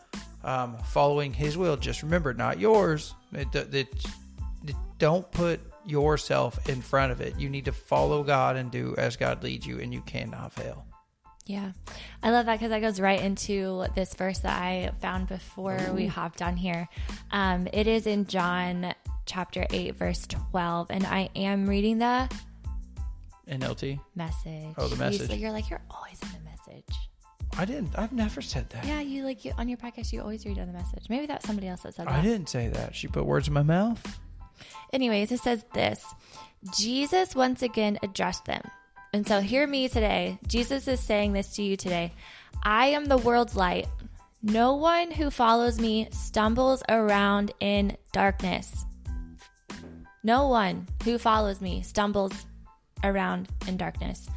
um, 0.44 0.76
following 0.78 1.32
His 1.32 1.56
will, 1.56 1.76
just 1.76 2.02
remember, 2.02 2.34
not 2.34 2.58
yours. 2.58 3.14
It, 3.32 3.54
it, 3.54 3.74
it- 3.74 4.06
don't 4.98 5.28
put 5.32 5.58
yourself 5.84 6.68
in 6.68 6.80
front 6.80 7.10
of 7.10 7.20
it. 7.20 7.36
You 7.36 7.50
need 7.50 7.64
to 7.64 7.72
follow 7.72 8.22
God 8.22 8.54
and 8.54 8.70
do 8.70 8.94
as 8.96 9.16
God 9.16 9.42
leads 9.42 9.66
you, 9.66 9.80
and 9.80 9.92
you 9.92 10.00
cannot 10.02 10.52
fail. 10.52 10.84
Yeah. 11.44 11.72
I 12.22 12.30
love 12.30 12.46
that 12.46 12.54
because 12.60 12.70
that 12.70 12.80
goes 12.82 13.00
right 13.00 13.20
into 13.20 13.84
this 13.96 14.14
verse 14.14 14.38
that 14.40 14.62
I 14.62 14.92
found 15.00 15.26
before 15.26 15.80
we 15.92 16.06
hopped 16.06 16.40
on 16.40 16.56
here. 16.56 16.88
Um, 17.32 17.66
it 17.72 17.88
is 17.88 18.06
in 18.06 18.26
John 18.26 18.94
chapter 19.26 19.66
8, 19.70 19.96
verse 19.96 20.24
12. 20.28 20.86
And 20.90 21.04
I 21.04 21.30
am 21.34 21.68
reading 21.68 21.98
the 21.98 22.32
NLT. 23.48 23.98
message. 24.14 24.74
Oh, 24.78 24.86
the 24.86 24.94
message. 24.96 25.32
you're 25.32 25.50
like, 25.50 25.68
you're 25.68 25.82
always 25.90 26.20
in 26.22 26.28
the 26.28 26.44
message. 26.44 26.94
I 27.58 27.64
didn't. 27.64 27.98
I've 27.98 28.12
never 28.12 28.40
said 28.40 28.70
that. 28.70 28.84
Yeah, 28.84 29.00
you 29.00 29.24
like 29.24 29.44
you, 29.44 29.52
on 29.58 29.68
your 29.68 29.78
podcast, 29.78 30.12
you 30.12 30.20
always 30.20 30.46
read 30.46 30.58
on 30.58 30.66
the 30.66 30.72
message. 30.72 31.08
Maybe 31.08 31.26
that's 31.26 31.46
somebody 31.46 31.68
else 31.68 31.82
that 31.82 31.94
said 31.94 32.06
that. 32.06 32.12
I 32.12 32.22
didn't 32.22 32.48
say 32.48 32.68
that. 32.68 32.94
She 32.94 33.08
put 33.08 33.26
words 33.26 33.48
in 33.48 33.54
my 33.54 33.62
mouth. 33.62 34.00
Anyways, 34.92 35.32
it 35.32 35.40
says 35.40 35.64
this 35.74 36.04
Jesus 36.76 37.34
once 37.34 37.62
again 37.62 37.98
addressed 38.02 38.44
them. 38.46 38.62
And 39.12 39.26
so, 39.26 39.40
hear 39.40 39.66
me 39.66 39.88
today. 39.88 40.38
Jesus 40.46 40.88
is 40.88 41.00
saying 41.00 41.34
this 41.34 41.54
to 41.56 41.62
you 41.62 41.76
today 41.76 42.12
I 42.62 42.86
am 42.88 43.04
the 43.04 43.18
world's 43.18 43.56
light. 43.56 43.86
No 44.42 44.74
one 44.74 45.10
who 45.10 45.30
follows 45.30 45.78
me 45.78 46.08
stumbles 46.10 46.82
around 46.88 47.52
in 47.60 47.96
darkness. 48.12 48.84
No 50.24 50.48
one 50.48 50.86
who 51.04 51.18
follows 51.18 51.60
me 51.60 51.82
stumbles 51.82 52.46
around 53.04 53.48
in 53.68 53.76
darkness. 53.76 54.28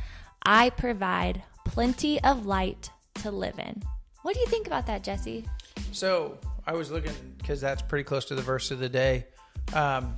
I 0.45 0.69
provide 0.71 1.41
plenty 1.65 2.23
of 2.23 2.45
light 2.45 2.89
to 3.15 3.31
live 3.31 3.57
in. 3.59 3.81
What 4.21 4.33
do 4.33 4.39
you 4.39 4.47
think 4.47 4.67
about 4.67 4.85
that, 4.87 5.03
Jesse? 5.03 5.45
So 5.91 6.37
I 6.65 6.73
was 6.73 6.91
looking 6.91 7.13
because 7.37 7.61
that's 7.61 7.81
pretty 7.81 8.03
close 8.03 8.25
to 8.25 8.35
the 8.35 8.41
verse 8.41 8.71
of 8.71 8.79
the 8.79 8.89
day. 8.89 9.25
Um, 9.73 10.15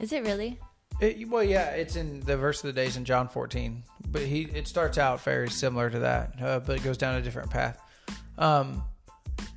Is 0.00 0.12
it 0.12 0.22
really? 0.24 0.58
it, 1.00 1.28
well, 1.28 1.42
yeah, 1.44 1.70
it's 1.70 1.96
in 1.96 2.20
the 2.20 2.36
verse 2.36 2.62
of 2.62 2.68
the 2.68 2.72
days 2.72 2.96
in 2.96 3.04
John 3.04 3.28
14, 3.28 3.82
but 4.10 4.22
he 4.22 4.42
it 4.54 4.68
starts 4.68 4.98
out 4.98 5.22
very 5.22 5.50
similar 5.50 5.90
to 5.90 5.98
that, 6.00 6.34
uh, 6.42 6.60
but 6.60 6.76
it 6.76 6.82
goes 6.82 6.96
down 6.96 7.14
a 7.16 7.22
different 7.22 7.50
path. 7.50 7.80
Um, 8.38 8.82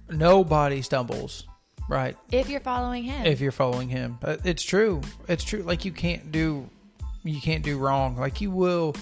nobody 0.09 0.81
stumbles, 0.81 1.45
right? 1.89 2.17
If 2.31 2.49
you're 2.49 2.59
following 2.61 3.03
him. 3.03 3.25
If 3.25 3.41
you're 3.41 3.51
following 3.51 3.89
him, 3.89 4.17
Uh, 4.23 4.37
it's 4.43 4.63
true. 4.63 5.01
It's 5.27 5.43
true. 5.43 5.61
Like 5.63 5.85
you 5.85 5.91
can't 5.91 6.31
do, 6.31 6.69
you 7.23 7.41
can't 7.41 7.63
do 7.63 7.77
wrong. 7.77 8.17
Like 8.17 8.41
you 8.41 8.51
will, 8.51 8.95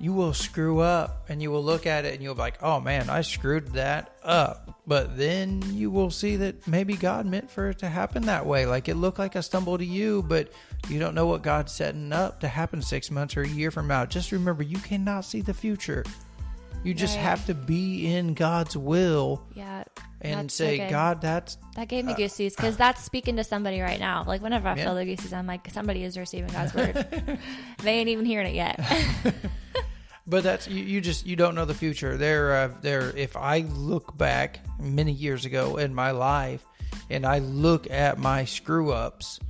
you 0.00 0.12
will 0.14 0.32
screw 0.32 0.80
up, 0.80 1.26
and 1.28 1.42
you 1.42 1.50
will 1.50 1.62
look 1.62 1.86
at 1.86 2.04
it, 2.06 2.14
and 2.14 2.22
you'll 2.22 2.34
be 2.34 2.40
like, 2.40 2.62
"Oh 2.62 2.80
man, 2.80 3.10
I 3.10 3.20
screwed 3.20 3.68
that 3.74 4.16
up." 4.24 4.80
But 4.86 5.16
then 5.16 5.62
you 5.74 5.90
will 5.90 6.10
see 6.10 6.36
that 6.36 6.66
maybe 6.66 6.94
God 6.94 7.26
meant 7.26 7.50
for 7.50 7.68
it 7.68 7.78
to 7.80 7.88
happen 7.88 8.22
that 8.22 8.46
way. 8.46 8.66
Like 8.66 8.88
it 8.88 8.96
looked 8.96 9.18
like 9.18 9.34
a 9.36 9.42
stumble 9.42 9.76
to 9.78 9.84
you, 9.84 10.22
but 10.26 10.50
you 10.88 10.98
don't 10.98 11.14
know 11.14 11.26
what 11.26 11.42
God's 11.42 11.72
setting 11.72 12.12
up 12.12 12.40
to 12.40 12.48
happen 12.48 12.80
six 12.82 13.10
months 13.10 13.36
or 13.36 13.42
a 13.42 13.48
year 13.48 13.70
from 13.70 13.86
now. 13.86 14.06
Just 14.06 14.32
remember, 14.32 14.62
you 14.62 14.78
cannot 14.78 15.24
see 15.26 15.42
the 15.42 15.54
future. 15.54 16.02
You 16.82 16.94
just 16.94 17.16
Right. 17.16 17.24
have 17.24 17.44
to 17.46 17.54
be 17.54 18.06
in 18.14 18.32
God's 18.32 18.74
will 18.74 19.42
yeah. 19.54 19.84
and 20.22 20.50
so 20.50 20.64
say, 20.64 20.78
good. 20.78 20.88
God, 20.90 21.20
that's 21.20 21.58
That 21.76 21.88
gave 21.88 22.06
me 22.06 22.14
uh, 22.14 22.16
goosies 22.16 22.56
because 22.56 22.76
that's 22.78 23.04
speaking 23.04 23.36
to 23.36 23.44
somebody 23.44 23.82
right 23.82 24.00
now. 24.00 24.24
Like 24.26 24.40
whenever 24.40 24.66
I 24.66 24.76
Yeah. 24.76 24.84
feel 24.86 24.94
the 24.94 25.04
goosies, 25.04 25.34
I'm 25.34 25.46
like, 25.46 25.68
somebody 25.70 26.04
is 26.04 26.16
receiving 26.16 26.50
God's 26.50 26.72
word. 26.74 27.38
they 27.82 27.98
ain't 27.98 28.08
even 28.08 28.24
hearing 28.24 28.46
it 28.46 28.54
yet. 28.54 28.80
But 30.26 30.42
that's 30.44 30.68
you, 30.68 30.82
you 30.84 31.00
just 31.00 31.26
you 31.26 31.34
don't 31.36 31.54
know 31.54 31.64
the 31.64 31.74
future. 31.74 32.16
There, 32.16 32.54
uh, 32.54 32.70
there. 32.82 33.10
If 33.16 33.36
I 33.36 33.60
look 33.60 34.16
back 34.16 34.60
many 34.78 35.12
years 35.12 35.44
ago 35.44 35.76
in 35.76 35.94
my 35.94 36.10
life, 36.12 36.64
and 37.08 37.26
I 37.26 37.38
look 37.38 37.90
at 37.90 38.18
my 38.18 38.44
screw 38.44 38.92
ups, 38.92 39.40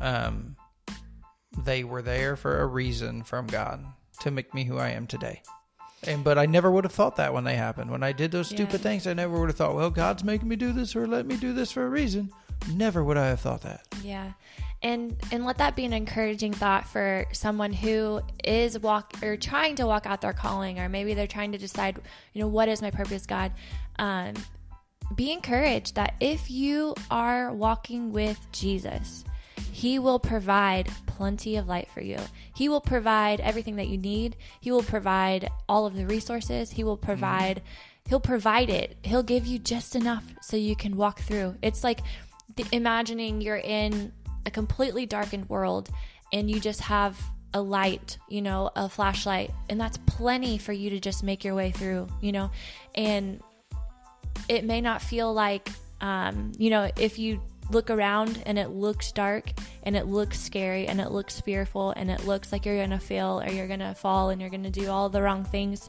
um, 0.00 0.56
they 1.64 1.84
were 1.84 2.02
there 2.02 2.36
for 2.36 2.60
a 2.60 2.66
reason 2.66 3.22
from 3.22 3.46
God 3.46 3.84
to 4.20 4.30
make 4.30 4.54
me 4.54 4.64
who 4.64 4.78
I 4.78 4.90
am 4.90 5.06
today. 5.06 5.42
And 6.06 6.24
but 6.24 6.36
I 6.36 6.46
never 6.46 6.70
would 6.70 6.84
have 6.84 6.92
thought 6.92 7.16
that 7.16 7.32
when 7.32 7.44
they 7.44 7.54
happened. 7.56 7.90
When 7.90 8.02
I 8.02 8.12
did 8.12 8.30
those 8.30 8.48
stupid 8.48 8.74
Yeah. 8.80 8.90
things, 8.90 9.06
I 9.06 9.14
never 9.14 9.38
would 9.38 9.48
have 9.48 9.56
thought, 9.56 9.74
well, 9.74 9.90
God's 9.90 10.24
making 10.24 10.48
me 10.48 10.56
do 10.56 10.72
this 10.72 10.94
or 10.96 11.06
let 11.06 11.26
me 11.26 11.36
do 11.36 11.52
this 11.52 11.70
for 11.72 11.86
a 11.86 11.88
reason. 11.88 12.30
Never 12.72 13.02
would 13.04 13.16
I 13.16 13.26
have 13.28 13.40
thought 13.40 13.62
that. 13.62 13.86
Yeah. 14.02 14.32
And 14.84 15.16
and 15.32 15.46
let 15.46 15.58
that 15.58 15.74
be 15.74 15.86
an 15.86 15.94
encouraging 15.94 16.52
thought 16.52 16.86
for 16.86 17.24
someone 17.32 17.72
who 17.72 18.20
is 18.44 18.78
walk 18.78 19.14
or 19.22 19.36
trying 19.36 19.76
to 19.76 19.86
walk 19.86 20.04
out 20.04 20.20
their 20.20 20.34
calling 20.34 20.78
or 20.78 20.90
maybe 20.90 21.14
they're 21.14 21.26
trying 21.26 21.52
to 21.52 21.58
decide, 21.58 21.98
you 22.34 22.42
know, 22.42 22.48
what 22.48 22.68
is 22.68 22.82
my 22.82 22.90
purpose, 22.90 23.24
God? 23.24 23.50
Um 23.98 24.34
be 25.16 25.32
encouraged 25.32 25.94
that 25.96 26.14
if 26.20 26.50
you 26.50 26.94
are 27.10 27.52
walking 27.52 28.12
with 28.12 28.38
Jesus, 28.52 29.24
he 29.72 29.98
will 29.98 30.18
provide 30.18 30.90
plenty 31.06 31.56
of 31.56 31.66
light 31.66 31.88
for 31.90 32.00
you. 32.00 32.18
He 32.54 32.68
will 32.68 32.80
provide 32.80 33.40
everything 33.40 33.76
that 33.76 33.88
you 33.88 33.98
need. 33.98 34.36
He 34.60 34.70
will 34.70 34.82
provide 34.82 35.50
all 35.68 35.86
of 35.86 35.94
the 35.94 36.06
resources. 36.06 36.70
He 36.70 36.84
will 36.84 36.96
provide 36.96 37.62
he'll 38.08 38.20
provide 38.20 38.68
it. 38.68 38.98
He'll 39.02 39.22
give 39.22 39.46
you 39.46 39.58
just 39.58 39.96
enough 39.96 40.24
so 40.42 40.58
you 40.58 40.76
can 40.76 40.96
walk 40.96 41.20
through. 41.20 41.56
It's 41.62 41.82
like 41.82 42.00
the, 42.56 42.66
imagining 42.70 43.40
you're 43.40 43.56
in 43.56 44.12
a 44.46 44.50
completely 44.50 45.06
darkened 45.06 45.48
world 45.48 45.90
and 46.32 46.50
you 46.50 46.60
just 46.60 46.80
have 46.80 47.18
a 47.54 47.60
light, 47.60 48.18
you 48.28 48.42
know, 48.42 48.70
a 48.74 48.88
flashlight, 48.88 49.52
and 49.70 49.80
that's 49.80 49.96
plenty 49.98 50.58
for 50.58 50.72
you 50.72 50.90
to 50.90 50.98
just 50.98 51.22
make 51.22 51.44
your 51.44 51.54
way 51.54 51.70
through, 51.70 52.08
you 52.20 52.32
know. 52.32 52.50
And 52.96 53.40
it 54.48 54.64
may 54.64 54.80
not 54.80 55.00
feel 55.00 55.32
like, 55.32 55.68
um, 56.00 56.50
you 56.58 56.68
know, 56.68 56.90
if 56.98 57.18
you 57.18 57.40
look 57.70 57.90
around 57.90 58.42
and 58.44 58.58
it 58.58 58.70
looks 58.70 59.12
dark 59.12 59.52
and 59.84 59.96
it 59.96 60.06
looks 60.06 60.38
scary 60.38 60.86
and 60.86 61.00
it 61.00 61.12
looks 61.12 61.40
fearful 61.40 61.92
and 61.92 62.10
it 62.10 62.26
looks 62.26 62.52
like 62.52 62.66
you're 62.66 62.78
gonna 62.78 63.00
fail 63.00 63.40
or 63.40 63.48
you're 63.50 63.68
gonna 63.68 63.94
fall 63.94 64.30
and 64.30 64.40
you're 64.40 64.50
gonna 64.50 64.68
do 64.68 64.90
all 64.90 65.08
the 65.08 65.22
wrong 65.22 65.44
things, 65.44 65.88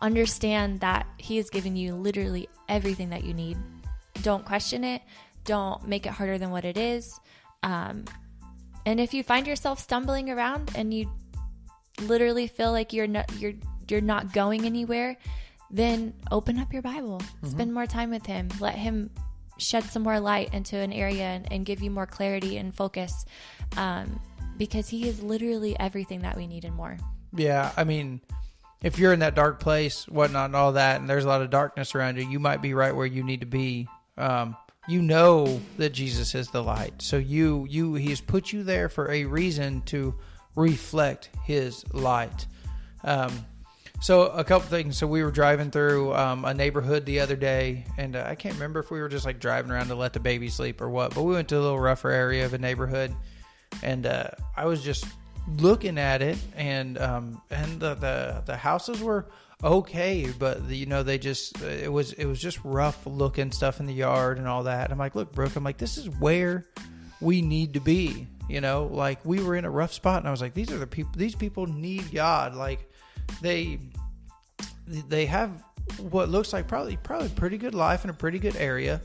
understand 0.00 0.78
that 0.80 1.06
He 1.18 1.36
has 1.36 1.50
given 1.50 1.74
you 1.74 1.96
literally 1.96 2.48
everything 2.68 3.10
that 3.10 3.24
you 3.24 3.34
need. 3.34 3.58
Don't 4.22 4.44
question 4.44 4.84
it. 4.84 5.02
Don't 5.48 5.88
make 5.88 6.04
it 6.04 6.12
harder 6.12 6.36
than 6.36 6.50
what 6.50 6.66
it 6.66 6.76
is. 6.76 7.18
Um, 7.62 8.04
and 8.84 9.00
if 9.00 9.14
you 9.14 9.22
find 9.22 9.46
yourself 9.46 9.80
stumbling 9.80 10.28
around 10.28 10.72
and 10.74 10.92
you 10.92 11.10
literally 12.02 12.48
feel 12.48 12.70
like 12.70 12.92
you're 12.92 13.06
not 13.06 13.32
you're 13.38 13.54
you're 13.88 14.02
not 14.02 14.34
going 14.34 14.66
anywhere, 14.66 15.16
then 15.70 16.12
open 16.30 16.58
up 16.58 16.70
your 16.70 16.82
Bible. 16.82 17.22
Spend 17.46 17.72
more 17.72 17.86
time 17.86 18.10
with 18.10 18.26
Him. 18.26 18.50
Let 18.60 18.74
Him 18.74 19.08
shed 19.56 19.84
some 19.84 20.02
more 20.02 20.20
light 20.20 20.52
into 20.52 20.76
an 20.76 20.92
area 20.92 21.24
and, 21.24 21.50
and 21.50 21.64
give 21.64 21.80
you 21.80 21.90
more 21.90 22.06
clarity 22.06 22.58
and 22.58 22.74
focus, 22.74 23.24
um, 23.78 24.20
because 24.58 24.86
He 24.86 25.08
is 25.08 25.22
literally 25.22 25.78
everything 25.80 26.20
that 26.20 26.36
we 26.36 26.46
need 26.46 26.66
and 26.66 26.74
more. 26.74 26.98
Yeah, 27.32 27.72
I 27.74 27.84
mean, 27.84 28.20
if 28.82 28.98
you're 28.98 29.14
in 29.14 29.20
that 29.20 29.34
dark 29.34 29.60
place, 29.60 30.06
whatnot, 30.08 30.46
and 30.46 30.56
all 30.56 30.72
that, 30.72 31.00
and 31.00 31.08
there's 31.08 31.24
a 31.24 31.28
lot 31.28 31.40
of 31.40 31.48
darkness 31.48 31.94
around 31.94 32.18
you, 32.18 32.28
you 32.28 32.38
might 32.38 32.60
be 32.60 32.74
right 32.74 32.94
where 32.94 33.06
you 33.06 33.24
need 33.24 33.40
to 33.40 33.46
be. 33.46 33.88
Um, 34.18 34.54
you 34.88 35.02
know 35.02 35.60
that 35.76 35.90
Jesus 35.90 36.34
is 36.34 36.48
the 36.48 36.62
light, 36.62 36.94
so 37.02 37.18
you 37.18 37.66
you 37.68 37.94
He 37.94 38.08
has 38.08 38.20
put 38.20 38.52
you 38.52 38.62
there 38.62 38.88
for 38.88 39.10
a 39.10 39.24
reason 39.24 39.82
to 39.82 40.14
reflect 40.56 41.30
His 41.44 41.84
light. 41.92 42.46
Um, 43.04 43.44
so 44.00 44.28
a 44.28 44.44
couple 44.44 44.68
things. 44.68 44.96
So 44.96 45.06
we 45.06 45.22
were 45.22 45.30
driving 45.30 45.70
through 45.70 46.14
um, 46.14 46.44
a 46.44 46.54
neighborhood 46.54 47.04
the 47.04 47.20
other 47.20 47.36
day, 47.36 47.84
and 47.96 48.16
uh, 48.16 48.24
I 48.26 48.34
can't 48.34 48.54
remember 48.54 48.80
if 48.80 48.90
we 48.90 49.00
were 49.00 49.08
just 49.08 49.26
like 49.26 49.40
driving 49.40 49.70
around 49.70 49.88
to 49.88 49.94
let 49.94 50.12
the 50.12 50.20
baby 50.20 50.48
sleep 50.48 50.80
or 50.80 50.88
what. 50.88 51.14
But 51.14 51.24
we 51.24 51.34
went 51.34 51.48
to 51.48 51.58
a 51.58 51.60
little 51.60 51.80
rougher 51.80 52.10
area 52.10 52.46
of 52.46 52.54
a 52.54 52.58
neighborhood, 52.58 53.14
and 53.82 54.06
uh, 54.06 54.30
I 54.56 54.66
was 54.66 54.82
just 54.82 55.04
looking 55.58 55.98
at 55.98 56.22
it, 56.22 56.38
and 56.56 56.96
um, 56.98 57.42
and 57.50 57.80
the, 57.80 57.94
the 57.94 58.42
the 58.46 58.56
houses 58.56 59.02
were 59.02 59.26
okay, 59.62 60.32
but 60.38 60.68
you 60.68 60.86
know 60.86 61.02
they 61.02 61.18
just 61.18 61.62
uh, 61.62 61.66
it 61.66 61.92
was 61.92 62.12
it 62.12 62.26
was 62.26 62.40
just 62.40 62.58
rough 62.64 63.06
looking 63.06 63.52
stuff 63.52 63.80
in 63.80 63.86
the 63.86 63.94
yard 63.94 64.38
and 64.38 64.46
all 64.46 64.64
that. 64.64 64.90
I'm 64.90 64.98
like, 64.98 65.14
look, 65.14 65.32
Brooke, 65.32 65.56
I'm 65.56 65.64
like, 65.64 65.78
this 65.78 65.98
is 65.98 66.08
where 66.08 66.66
we 67.20 67.42
need 67.42 67.74
to 67.74 67.80
be. 67.80 68.26
You 68.48 68.62
know, 68.62 68.88
like 68.90 69.24
we 69.24 69.42
were 69.42 69.56
in 69.56 69.64
a 69.64 69.70
rough 69.70 69.92
spot, 69.92 70.18
and 70.18 70.28
I 70.28 70.30
was 70.30 70.40
like, 70.40 70.54
these 70.54 70.72
are 70.72 70.78
the 70.78 70.86
people. 70.86 71.12
These 71.16 71.34
people 71.34 71.66
need 71.66 72.10
God. 72.12 72.54
Like 72.54 72.90
they 73.42 73.78
they 74.86 75.26
have 75.26 75.62
what 75.98 76.28
looks 76.28 76.52
like 76.52 76.66
probably 76.66 76.96
probably 76.96 77.28
pretty 77.30 77.58
good 77.58 77.74
life 77.74 78.04
in 78.04 78.10
a 78.10 78.14
pretty 78.14 78.38
good 78.38 78.56
area, 78.56 79.00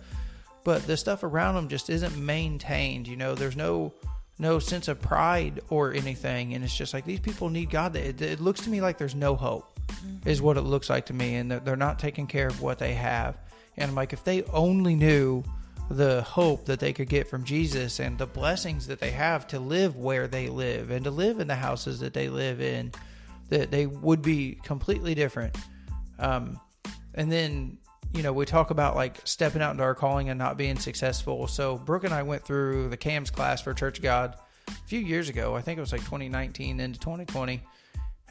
but 0.63 0.85
the 0.87 0.95
stuff 0.95 1.23
around 1.23 1.55
them 1.55 1.67
just 1.67 1.89
isn't 1.89 2.17
maintained. 2.17 3.07
You 3.07 3.17
know, 3.17 3.35
there's 3.35 3.57
no 3.57 3.93
no 4.39 4.59
sense 4.59 4.87
of 4.87 5.01
pride 5.01 5.61
or 5.69 5.93
anything, 5.93 6.53
and 6.53 6.63
it's 6.63 6.75
just 6.75 6.93
like 6.93 7.05
these 7.05 7.19
people 7.19 7.49
need 7.49 7.69
God. 7.69 7.95
It, 7.95 8.21
it 8.21 8.39
looks 8.39 8.61
to 8.61 8.69
me 8.69 8.81
like 8.81 8.97
there's 8.97 9.15
no 9.15 9.35
hope, 9.35 9.72
is 10.25 10.41
what 10.41 10.57
it 10.57 10.61
looks 10.61 10.89
like 10.89 11.07
to 11.07 11.13
me, 11.13 11.35
and 11.35 11.51
they're, 11.51 11.59
they're 11.59 11.75
not 11.75 11.99
taking 11.99 12.27
care 12.27 12.47
of 12.47 12.61
what 12.61 12.79
they 12.79 12.93
have. 12.93 13.37
And 13.77 13.89
I'm 13.89 13.95
like, 13.95 14.13
if 14.13 14.23
they 14.23 14.43
only 14.43 14.95
knew 14.95 15.43
the 15.89 16.21
hope 16.23 16.65
that 16.65 16.79
they 16.79 16.93
could 16.93 17.09
get 17.09 17.27
from 17.27 17.43
Jesus 17.43 17.99
and 17.99 18.17
the 18.17 18.25
blessings 18.25 18.87
that 18.87 18.99
they 18.99 19.11
have 19.11 19.47
to 19.47 19.59
live 19.59 19.97
where 19.97 20.27
they 20.27 20.47
live 20.47 20.91
and 20.91 21.03
to 21.03 21.11
live 21.11 21.39
in 21.39 21.47
the 21.47 21.55
houses 21.55 21.99
that 21.99 22.13
they 22.13 22.29
live 22.29 22.61
in, 22.61 22.91
that 23.49 23.71
they 23.71 23.85
would 23.85 24.21
be 24.21 24.57
completely 24.63 25.13
different. 25.13 25.55
Um, 26.19 26.59
and 27.15 27.31
then, 27.31 27.77
you 28.13 28.23
know, 28.23 28.33
we 28.33 28.45
talk 28.45 28.71
about 28.71 28.95
like 28.95 29.19
stepping 29.25 29.61
out 29.61 29.71
into 29.71 29.83
our 29.83 29.95
calling 29.95 30.29
and 30.29 30.39
not 30.39 30.57
being 30.57 30.77
successful. 30.77 31.47
So 31.47 31.77
Brooke 31.77 32.05
and 32.05 32.13
I 32.13 32.23
went 32.23 32.43
through 32.43 32.89
the 32.89 32.97
CAMS 32.97 33.29
class 33.29 33.61
for 33.61 33.73
Church 33.73 33.97
of 33.97 34.03
God 34.03 34.35
a 34.67 34.71
few 34.87 34.99
years 34.99 35.29
ago. 35.29 35.55
I 35.55 35.61
think 35.61 35.77
it 35.77 35.81
was 35.81 35.91
like 35.91 36.01
2019 36.01 36.79
into 36.79 36.99
2020. 36.99 37.61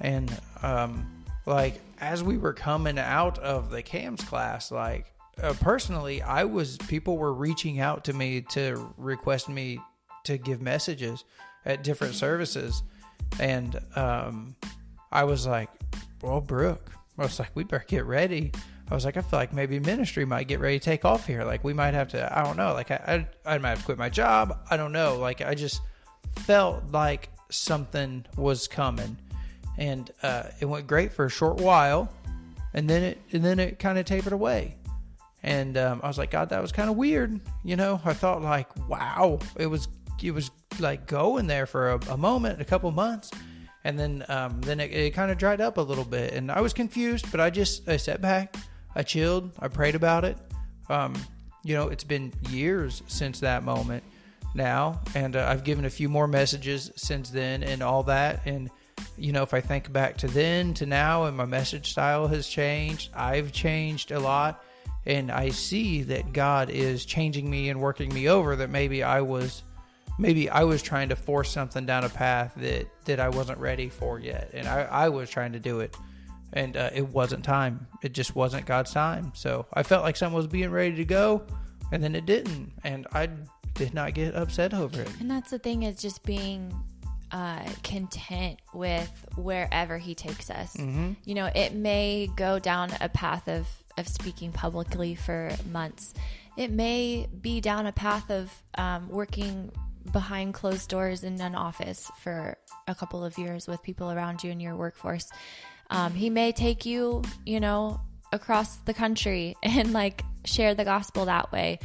And 0.01 0.41
um, 0.63 1.22
like 1.47 1.81
as 2.01 2.23
we 2.23 2.39
were 2.39 2.53
coming 2.53 2.99
out 2.99 3.39
of 3.39 3.71
the 3.71 3.83
CAMS 3.83 4.23
class, 4.25 4.71
like 4.71 5.13
uh, 5.43 5.55
personally, 5.61 6.23
I 6.23 6.45
was 6.45 6.77
people 6.89 7.17
were 7.17 7.33
reaching 7.33 7.81
out 7.81 8.05
to 8.05 8.13
me 8.13 8.43
to 8.51 8.93
request 8.97 9.49
me 9.49 9.81
to 10.25 10.39
give 10.39 10.61
messages 10.61 11.25
at 11.65 11.83
different 11.83 12.15
services, 12.15 12.83
and 13.41 13.79
um, 13.97 14.55
I 15.11 15.25
was 15.25 15.47
like, 15.47 15.71
"Well, 16.23 16.41
Brooke," 16.41 16.91
I 17.19 17.23
was 17.23 17.39
like, 17.39 17.51
"We 17.55 17.65
better 17.65 17.85
get 17.87 18.05
ready." 18.05 18.53
I 18.91 18.95
was 18.95 19.07
like, 19.07 19.17
I 19.17 19.23
feel 19.23 19.39
like 19.39 19.55
maybe 19.55 19.81
ministry 19.81 20.27
might 20.27 20.49
get 20.49 20.61
ready 20.61 20.79
to 20.79 20.85
take 20.85 21.07
off 21.07 21.27
here. 21.27 21.45
Like 21.45 21.65
we 21.65 21.73
might 21.73 21.95
have 21.95 22.09
to. 22.09 22.39
I 22.39 22.45
don't 22.45 22.59
know. 22.59 22.75
Like 22.75 22.91
I, 22.91 23.27
I, 23.47 23.55
I 23.55 23.59
might 23.59 23.71
have 23.71 23.79
to 23.79 23.85
quit 23.87 23.97
my 23.97 24.11
job. 24.11 24.59
I 24.71 24.77
don't 24.77 24.93
know. 24.93 25.17
Like 25.17 25.41
I 25.41 25.55
just 25.55 25.81
felt 26.41 26.85
like 26.91 27.31
something 27.51 28.27
was 28.37 28.69
coming, 28.69 29.17
and 29.79 30.11
uh, 30.23 30.45
it 30.61 30.67
went 30.67 30.87
great 30.87 31.13
for 31.13 31.27
a 31.27 31.31
short 31.31 31.61
while, 31.61 32.13
and 32.75 32.89
then 32.89 33.03
it 33.03 33.23
and 33.33 33.45
then 33.45 33.59
it 33.59 33.79
kind 33.79 33.99
of 33.99 34.05
tapered 34.05 34.33
away. 34.33 34.77
And 35.43 35.77
um, 35.77 36.01
I 36.05 36.09
was 36.09 36.19
like, 36.19 36.31
God, 36.31 36.51
that 36.51 36.63
was 36.63 36.71
kind 36.71 36.89
of 36.89 36.97
weird. 36.97 37.41
You 37.65 37.77
know, 37.77 38.01
I 38.05 38.13
thought 38.13 38.43
like, 38.43 38.89
wow, 38.89 39.41
it 39.57 39.67
was 39.67 39.89
it 40.23 40.31
was 40.31 40.51
like 40.79 41.07
going 41.07 41.47
there 41.47 41.67
for 41.67 41.93
a, 41.93 42.01
a 42.11 42.17
moment, 42.17 42.61
a 42.61 42.65
couple 42.65 42.91
months, 42.91 43.31
and 43.85 43.99
then 43.99 44.25
um, 44.29 44.61
then 44.61 44.81
it, 44.81 44.93
it 44.93 45.11
kind 45.15 45.31
of 45.31 45.39
dried 45.39 45.61
up 45.61 45.79
a 45.79 45.81
little 45.81 46.05
bit, 46.05 46.35
and 46.35 46.51
I 46.51 46.61
was 46.61 46.73
confused, 46.73 47.31
but 47.31 47.41
I 47.41 47.51
just 47.51 47.89
I 47.89 47.97
sat 47.97 48.21
back, 48.21 48.57
I 48.95 49.03
chilled, 49.03 49.53
I 49.59 49.69
prayed 49.69 49.95
about 49.95 50.25
it. 50.25 50.37
Um, 50.89 51.15
you 51.65 51.75
know, 51.75 51.89
it's 51.89 52.05
been 52.05 52.33
years 52.51 53.03
since 53.07 53.41
that 53.41 53.63
moment 53.65 54.03
now, 54.55 55.01
and 55.15 55.37
uh, 55.37 55.47
I've 55.49 55.65
given 55.65 55.85
a 55.85 55.91
few 55.91 56.09
more 56.09 56.27
messages 56.27 56.93
since 56.97 57.31
then, 57.31 57.63
and 57.63 57.83
all 57.83 58.03
that, 58.05 58.47
and 58.47 58.71
you 59.23 59.31
know, 59.31 59.45
if 59.45 59.55
I 59.55 59.61
think 59.61 59.93
back 59.93 60.17
to 60.19 60.27
then 60.27 60.75
to 60.75 60.85
now, 60.85 61.25
and 61.25 61.37
my 61.37 61.45
message 61.45 61.93
style 61.93 62.27
has 62.27 62.49
changed, 62.49 63.11
I've 63.15 63.53
changed 63.53 64.11
a 64.11 64.19
lot, 64.19 64.65
and 65.07 65.31
I 65.31 65.51
see 65.51 66.03
that 66.03 66.33
God 66.33 66.71
is 66.71 67.05
changing 67.05 67.49
me 67.49 67.69
and 67.69 67.81
working 67.81 68.13
me 68.13 68.29
over. 68.29 68.57
That 68.57 68.71
maybe 68.71 69.05
I 69.05 69.21
was 69.21 69.63
maybe 70.19 70.51
I 70.51 70.65
was 70.65 70.83
trying 70.83 71.09
to 71.11 71.17
force 71.17 71.51
something 71.51 71.87
down 71.87 72.03
a 72.03 72.09
path 72.09 72.53
that 72.57 72.89
that 73.05 73.21
I 73.21 73.29
wasn't 73.29 73.61
ready 73.61 73.89
for 73.89 74.19
yet, 74.19 74.51
and 74.53 74.67
I, 74.67 74.83
I 74.83 75.09
was 75.09 75.31
trying 75.31 75.53
to 75.53 75.61
do 75.61 75.79
it, 75.79 75.97
and 76.53 76.77
uh, 76.77 76.91
it 76.93 77.07
wasn't 77.07 77.45
time. 77.45 77.87
It 78.03 78.15
just 78.15 78.35
wasn't 78.35 78.67
God's 78.67 78.93
time. 78.93 79.31
So 79.37 79.67
I 79.73 79.85
felt 79.85 80.03
like 80.03 80.17
something 80.17 80.37
was 80.37 80.49
being 80.49 80.73
ready 80.73 80.97
to 80.97 81.05
go, 81.05 81.47
and 81.93 82.03
then 82.03 82.17
it 82.17 82.27
didn't, 82.27 82.73
and 82.83 83.07
I 83.13 83.29
did 83.75 83.95
not 83.95 84.15
get 84.15 84.35
upset 84.35 84.75
over 84.75 85.01
it. 85.01 85.11
And 85.21 85.31
that's 85.31 85.51
the 85.51 85.61
thing 85.61 85.85
is 85.85 86.01
just 86.01 86.25
being 86.25 86.75
uh, 87.33 87.65
content 87.83 88.61
with 88.75 89.11
wherever 89.37 89.99
He 89.99 90.15
takes 90.15 90.51
us. 90.51 90.77
Mm-hmm. 90.77 91.13
You 91.25 91.35
know, 91.35 91.47
it 91.47 91.75
may 91.75 92.29
go 92.37 92.59
down 92.59 92.91
a 93.01 93.09
path 93.09 93.49
of 93.49 93.67
of 93.99 94.09
speaking 94.09 94.53
publicly 94.53 95.15
for 95.15 95.51
months. 95.71 96.15
It 96.57 96.71
may 96.71 97.29
be 97.41 97.61
down 97.61 97.87
a 97.87 97.93
path 97.93 98.31
of 98.31 98.51
um, 98.77 99.09
working 99.09 99.71
behind 100.11 100.55
closed 100.55 100.89
doors 100.89 101.25
in 101.25 101.41
an 101.41 101.55
office 101.55 102.11
for 102.21 102.57
a 102.89 102.95
couple 102.95 103.25
of 103.25 103.39
years 103.39 103.67
with 103.67 103.83
people 103.83 104.11
around 104.11 104.43
you 104.43 104.51
in 104.51 104.61
your 104.61 104.77
workforce. 104.77 105.31
Um, 105.91 106.15
he 106.15 106.31
may 106.31 106.53
take 106.53 106.85
you, 106.87 107.23
you 107.45 107.61
know, 107.61 108.01
across 108.33 108.77
the 108.79 108.95
country 108.95 109.57
and 109.63 109.93
like 109.93 110.25
share 110.45 110.75
the 110.75 110.85
gospel 110.85 111.27
that 111.27 111.53
way. 111.53 111.79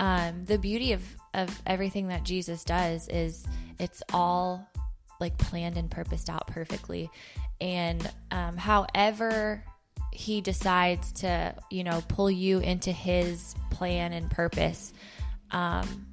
Um, 0.00 0.44
the 0.44 0.58
beauty 0.58 0.92
of, 0.92 1.02
of 1.34 1.62
everything 1.66 2.08
that 2.08 2.24
Jesus 2.24 2.64
does 2.64 3.08
is 3.08 3.46
it's 3.78 4.02
all 4.12 4.68
like 5.24 5.38
planned 5.38 5.76
and 5.76 5.90
purposed 5.90 6.28
out 6.28 6.46
perfectly. 6.46 7.10
And 7.60 8.08
um, 8.30 8.56
however 8.56 9.64
he 10.12 10.40
decides 10.40 11.12
to, 11.12 11.54
you 11.70 11.82
know, 11.82 12.02
pull 12.08 12.30
you 12.30 12.58
into 12.58 12.92
his 12.92 13.54
plan 13.70 14.12
and 14.12 14.30
purpose, 14.30 14.92
um, 15.50 16.06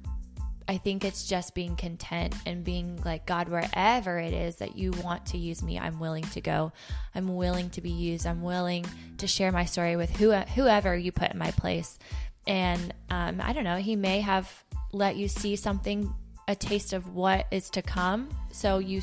I 0.66 0.78
think 0.78 1.04
it's 1.04 1.28
just 1.28 1.54
being 1.54 1.76
content 1.76 2.34
and 2.46 2.64
being 2.64 3.00
like, 3.04 3.26
God, 3.26 3.48
wherever 3.48 4.18
it 4.18 4.32
is 4.32 4.56
that 4.56 4.76
you 4.76 4.92
want 5.04 5.26
to 5.26 5.38
use 5.38 5.62
me, 5.62 5.78
I'm 5.78 5.98
willing 5.98 6.24
to 6.24 6.40
go. 6.40 6.72
I'm 7.14 7.36
willing 7.36 7.68
to 7.70 7.82
be 7.82 7.90
used. 7.90 8.26
I'm 8.26 8.42
willing 8.42 8.86
to 9.18 9.26
share 9.26 9.52
my 9.52 9.66
story 9.66 9.96
with 9.96 10.16
who, 10.16 10.32
whoever 10.32 10.96
you 10.96 11.12
put 11.12 11.32
in 11.32 11.38
my 11.38 11.50
place. 11.50 11.98
And 12.46 12.94
um, 13.10 13.40
I 13.42 13.52
don't 13.52 13.64
know, 13.64 13.76
He 13.76 13.96
may 13.96 14.20
have 14.20 14.50
let 14.92 15.16
you 15.16 15.28
see 15.28 15.56
something, 15.56 16.14
a 16.48 16.54
taste 16.54 16.92
of 16.92 17.14
what 17.14 17.46
is 17.50 17.70
to 17.70 17.82
come. 17.82 18.28
So 18.50 18.78
you, 18.78 19.00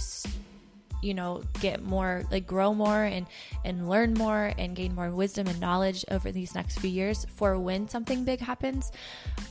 you 1.02 1.13
know, 1.13 1.43
get 1.62 1.84
more, 1.84 2.23
like 2.32 2.45
grow 2.45 2.73
more 2.73 3.04
and, 3.04 3.28
and 3.63 3.89
learn 3.89 4.13
more 4.13 4.54
and 4.58 4.75
gain 4.75 4.93
more 4.93 5.10
wisdom 5.12 5.47
and 5.47 5.60
knowledge 5.60 6.06
over 6.12 6.32
these 6.32 6.54
next 6.56 6.80
few 6.80 6.89
years 6.89 7.25
for 7.36 7.58
when 7.60 7.88
something 7.88 8.23
big 8.23 8.39
happens. 8.39 8.91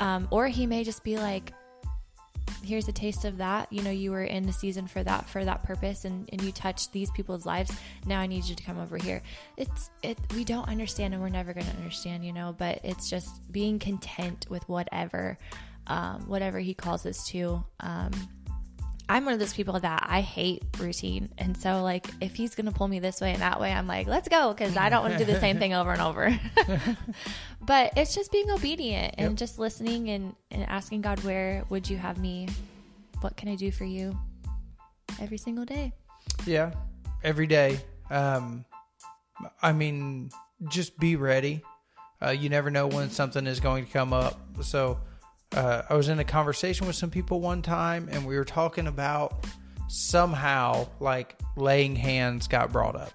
Um, 0.00 0.28
or 0.30 0.48
He 0.48 0.66
may 0.66 0.84
just 0.84 1.02
be 1.02 1.16
like, 1.16 1.52
here's 2.62 2.88
a 2.88 2.92
taste 2.92 3.24
of 3.24 3.38
that 3.38 3.72
you 3.72 3.82
know 3.82 3.90
you 3.90 4.10
were 4.10 4.24
in 4.24 4.44
the 4.44 4.52
season 4.52 4.86
for 4.86 5.02
that 5.02 5.28
for 5.28 5.44
that 5.44 5.62
purpose 5.62 6.04
and, 6.04 6.28
and 6.32 6.42
you 6.42 6.52
touched 6.52 6.92
these 6.92 7.10
people's 7.12 7.46
lives 7.46 7.72
now 8.06 8.20
i 8.20 8.26
need 8.26 8.44
you 8.44 8.54
to 8.54 8.62
come 8.62 8.78
over 8.78 8.96
here 8.96 9.22
it's 9.56 9.90
it 10.02 10.18
we 10.34 10.44
don't 10.44 10.68
understand 10.68 11.14
and 11.14 11.22
we're 11.22 11.28
never 11.28 11.52
going 11.52 11.66
to 11.66 11.76
understand 11.76 12.24
you 12.24 12.32
know 12.32 12.54
but 12.58 12.80
it's 12.84 13.08
just 13.08 13.50
being 13.52 13.78
content 13.78 14.46
with 14.50 14.66
whatever 14.68 15.38
um, 15.88 16.28
whatever 16.28 16.58
he 16.58 16.74
calls 16.74 17.04
us 17.06 17.26
to 17.28 17.64
um, 17.80 18.12
I'm 19.10 19.24
one 19.24 19.32
of 19.32 19.40
those 19.40 19.54
people 19.54 19.80
that 19.80 20.06
I 20.06 20.20
hate 20.20 20.62
routine. 20.78 21.30
And 21.38 21.56
so, 21.56 21.82
like, 21.82 22.06
if 22.20 22.34
he's 22.34 22.54
going 22.54 22.66
to 22.66 22.72
pull 22.72 22.88
me 22.88 22.98
this 22.98 23.22
way 23.22 23.32
and 23.32 23.40
that 23.40 23.58
way, 23.58 23.72
I'm 23.72 23.86
like, 23.86 24.06
let's 24.06 24.28
go 24.28 24.52
because 24.52 24.76
I 24.76 24.90
don't 24.90 25.02
want 25.02 25.14
to 25.16 25.24
do 25.24 25.32
the 25.32 25.40
same 25.40 25.58
thing 25.58 25.72
over 25.72 25.92
and 25.92 26.02
over. 26.02 26.38
but 27.62 27.92
it's 27.96 28.14
just 28.14 28.30
being 28.30 28.50
obedient 28.50 29.14
and 29.16 29.30
yep. 29.30 29.38
just 29.38 29.58
listening 29.58 30.10
and, 30.10 30.34
and 30.50 30.68
asking 30.68 31.00
God, 31.00 31.24
where 31.24 31.64
would 31.70 31.88
you 31.88 31.96
have 31.96 32.18
me? 32.18 32.48
What 33.22 33.36
can 33.36 33.48
I 33.48 33.54
do 33.54 33.70
for 33.70 33.84
you 33.84 34.16
every 35.20 35.38
single 35.38 35.64
day? 35.64 35.94
Yeah, 36.44 36.72
every 37.24 37.46
day. 37.46 37.80
Um, 38.10 38.66
I 39.62 39.72
mean, 39.72 40.30
just 40.68 40.98
be 40.98 41.16
ready. 41.16 41.62
Uh, 42.20 42.30
you 42.30 42.50
never 42.50 42.70
know 42.70 42.86
when 42.86 43.08
something 43.08 43.46
is 43.46 43.58
going 43.58 43.86
to 43.86 43.90
come 43.90 44.12
up. 44.12 44.38
So, 44.60 45.00
uh, 45.54 45.82
I 45.88 45.94
was 45.94 46.08
in 46.08 46.18
a 46.18 46.24
conversation 46.24 46.86
with 46.86 46.96
some 46.96 47.10
people 47.10 47.40
one 47.40 47.62
time, 47.62 48.08
and 48.10 48.26
we 48.26 48.36
were 48.36 48.44
talking 48.44 48.86
about 48.86 49.46
somehow 49.88 50.86
like 51.00 51.38
laying 51.56 51.96
hands 51.96 52.48
got 52.48 52.72
brought 52.72 52.96
up, 52.96 53.12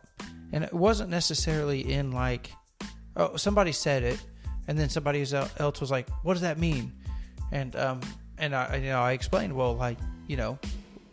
and 0.51 0.63
it 0.63 0.73
wasn't 0.73 1.09
necessarily 1.09 1.93
in 1.93 2.11
like, 2.11 2.51
oh, 3.15 3.35
somebody 3.35 3.71
said 3.71 4.03
it, 4.03 4.19
and 4.67 4.77
then 4.77 4.89
somebody 4.89 5.21
else 5.59 5.79
was 5.79 5.91
like, 5.91 6.09
"What 6.23 6.33
does 6.33 6.41
that 6.41 6.57
mean?" 6.57 6.93
And 7.51 7.75
um, 7.75 8.01
and 8.37 8.55
I, 8.55 8.77
you 8.77 8.89
know, 8.89 9.01
I 9.01 9.11
explained, 9.11 9.55
well, 9.55 9.75
like, 9.75 9.99
you 10.27 10.37
know, 10.37 10.57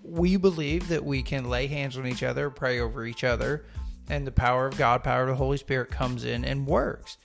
we 0.02 0.36
believe 0.36 0.88
that 0.88 1.04
we 1.04 1.22
can 1.22 1.50
lay 1.50 1.66
hands 1.66 1.98
on 1.98 2.06
each 2.06 2.22
other, 2.22 2.48
pray 2.48 2.80
over 2.80 3.04
each 3.04 3.24
other, 3.24 3.66
and 4.08 4.26
the 4.26 4.32
power 4.32 4.66
of 4.66 4.78
God, 4.78 5.04
power 5.04 5.22
of 5.22 5.28
the 5.28 5.34
Holy 5.34 5.58
Spirit 5.58 5.90
comes 5.90 6.24
in 6.24 6.46
and 6.46 6.66
works 6.66 7.18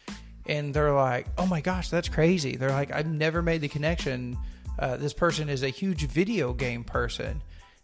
and 0.45 0.73
they're 0.73 0.93
like, 0.93 1.27
"Oh 1.37 1.45
my 1.45 1.61
gosh, 1.61 1.89
that's 1.89 2.09
crazy." 2.09 2.55
They're 2.55 2.69
like, 2.69 2.91
"I've 2.91 3.07
never 3.07 3.41
made 3.41 3.61
the 3.61 3.67
connection." 3.67 4.37
Uh, 4.77 4.97
this 4.97 5.13
person 5.13 5.49
is 5.49 5.63
a 5.63 5.69
huge 5.69 6.07
video 6.07 6.53
game 6.53 6.83
person, 6.83 7.41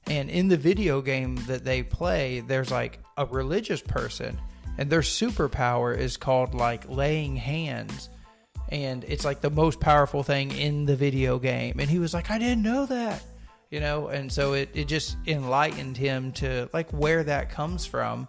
and 0.07 0.29
in 0.29 0.47
the 0.47 0.57
video 0.57 1.01
game 1.01 1.35
that 1.47 1.63
they 1.63 1.83
play, 1.83 2.41
there's 2.41 2.71
like 2.71 2.99
a 3.17 3.25
religious 3.25 3.81
person, 3.81 4.39
and 4.77 4.89
their 4.89 5.01
superpower 5.01 5.97
is 5.97 6.17
called 6.17 6.53
like 6.53 6.89
laying 6.89 7.35
hands, 7.35 8.09
and 8.69 9.03
it's 9.05 9.25
like 9.25 9.41
the 9.41 9.49
most 9.49 9.79
powerful 9.79 10.23
thing 10.23 10.51
in 10.51 10.85
the 10.85 10.95
video 10.95 11.39
game. 11.39 11.79
And 11.79 11.89
he 11.89 11.99
was 11.99 12.13
like, 12.13 12.29
"I 12.29 12.37
didn't 12.37 12.63
know 12.63 12.85
that." 12.87 13.23
You 13.69 13.79
know, 13.79 14.09
and 14.09 14.29
so 14.29 14.51
it, 14.51 14.69
it 14.73 14.89
just 14.89 15.15
enlightened 15.25 15.95
him 15.95 16.33
to 16.33 16.69
like 16.73 16.91
where 16.91 17.23
that 17.23 17.49
comes 17.49 17.85
from 17.85 18.27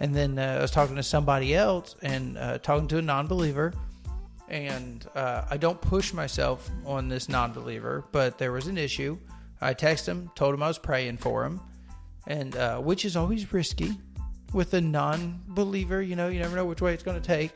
and 0.00 0.14
then 0.14 0.38
uh, 0.38 0.56
I 0.58 0.62
was 0.62 0.70
talking 0.70 0.96
to 0.96 1.02
somebody 1.02 1.54
else 1.54 1.96
and 2.02 2.36
uh, 2.36 2.58
talking 2.58 2.88
to 2.88 2.98
a 2.98 3.02
non 3.02 3.26
believer. 3.26 3.72
And 4.48 5.04
uh, 5.16 5.42
I 5.50 5.56
don't 5.56 5.80
push 5.80 6.12
myself 6.12 6.70
on 6.84 7.08
this 7.08 7.28
non 7.28 7.52
believer, 7.52 8.04
but 8.12 8.38
there 8.38 8.52
was 8.52 8.66
an 8.68 8.78
issue. 8.78 9.18
I 9.60 9.74
texted 9.74 10.08
him, 10.08 10.30
told 10.34 10.54
him 10.54 10.62
I 10.62 10.68
was 10.68 10.78
praying 10.78 11.16
for 11.16 11.44
him, 11.44 11.60
and 12.26 12.54
uh, 12.56 12.78
which 12.78 13.04
is 13.04 13.16
always 13.16 13.52
risky 13.52 13.96
with 14.52 14.74
a 14.74 14.80
non 14.80 15.40
believer. 15.48 16.00
You 16.00 16.14
know, 16.14 16.28
you 16.28 16.38
never 16.38 16.54
know 16.54 16.64
which 16.64 16.80
way 16.80 16.94
it's 16.94 17.02
going 17.02 17.20
to 17.20 17.26
take. 17.26 17.52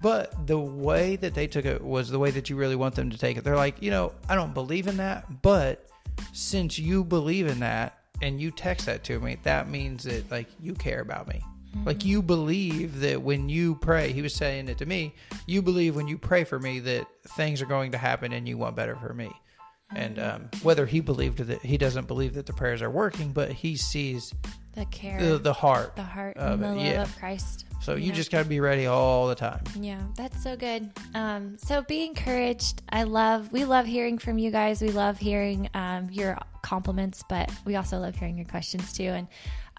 But 0.00 0.46
the 0.46 0.58
way 0.58 1.16
that 1.16 1.34
they 1.34 1.48
took 1.48 1.64
it 1.64 1.82
was 1.82 2.08
the 2.08 2.20
way 2.20 2.30
that 2.30 2.48
you 2.48 2.54
really 2.54 2.76
want 2.76 2.94
them 2.94 3.10
to 3.10 3.18
take 3.18 3.36
it. 3.36 3.42
They're 3.42 3.56
like, 3.56 3.82
you 3.82 3.90
know, 3.90 4.12
I 4.28 4.36
don't 4.36 4.54
believe 4.54 4.86
in 4.86 4.98
that, 4.98 5.42
but 5.42 5.88
since 6.32 6.78
you 6.78 7.02
believe 7.02 7.48
in 7.48 7.58
that 7.60 7.98
and 8.22 8.40
you 8.40 8.52
text 8.52 8.86
that 8.86 9.02
to 9.04 9.18
me, 9.18 9.38
that 9.42 9.68
means 9.68 10.04
that 10.04 10.30
like 10.30 10.46
you 10.60 10.74
care 10.74 11.00
about 11.00 11.26
me. 11.26 11.42
Mm-hmm. 11.70 11.86
Like 11.86 12.04
you 12.04 12.22
believe 12.22 13.00
that 13.00 13.22
when 13.22 13.48
you 13.48 13.74
pray, 13.76 14.12
he 14.12 14.22
was 14.22 14.34
saying 14.34 14.68
it 14.68 14.78
to 14.78 14.86
me, 14.86 15.14
you 15.46 15.62
believe 15.62 15.96
when 15.96 16.08
you 16.08 16.18
pray 16.18 16.44
for 16.44 16.58
me 16.58 16.80
that 16.80 17.06
things 17.36 17.60
are 17.60 17.66
going 17.66 17.92
to 17.92 17.98
happen 17.98 18.32
and 18.32 18.48
you 18.48 18.56
want 18.56 18.76
better 18.76 18.96
for 18.96 19.12
me. 19.12 19.26
Mm-hmm. 19.26 19.96
And 19.96 20.18
um, 20.18 20.50
whether 20.62 20.86
he 20.86 21.00
believed 21.00 21.38
that 21.38 21.62
he 21.62 21.78
doesn't 21.78 22.06
believe 22.06 22.34
that 22.34 22.46
the 22.46 22.52
prayers 22.52 22.82
are 22.82 22.90
working, 22.90 23.32
but 23.32 23.52
he 23.52 23.76
sees 23.76 24.34
the 24.72 24.84
care, 24.86 25.20
the, 25.22 25.38
the 25.38 25.52
heart, 25.52 25.96
the 25.96 26.02
heart, 26.02 26.36
of 26.36 26.54
and 26.54 26.62
the 26.62 26.68
love 26.68 26.86
yeah. 26.86 27.02
of 27.02 27.18
Christ. 27.18 27.66
So 27.80 27.94
you, 27.94 28.12
just 28.12 28.30
got 28.30 28.42
to 28.42 28.48
be 28.48 28.60
ready 28.60 28.86
all 28.86 29.28
the 29.28 29.34
time. 29.34 29.62
Yeah, 29.80 30.00
that's 30.16 30.42
so 30.42 30.56
good. 30.56 30.90
Um, 31.14 31.56
so 31.58 31.82
be 31.82 32.04
encouraged. 32.04 32.82
I 32.90 33.04
love, 33.04 33.52
we 33.52 33.64
love 33.64 33.86
hearing 33.86 34.18
from 34.18 34.38
you 34.38 34.50
guys. 34.50 34.82
We 34.82 34.90
love 34.90 35.18
hearing 35.18 35.70
um, 35.74 36.08
your 36.10 36.38
compliments, 36.62 37.24
but 37.28 37.50
we 37.64 37.76
also 37.76 37.98
love 37.98 38.16
hearing 38.16 38.36
your 38.36 38.46
questions 38.46 38.92
too. 38.92 39.04
And 39.04 39.28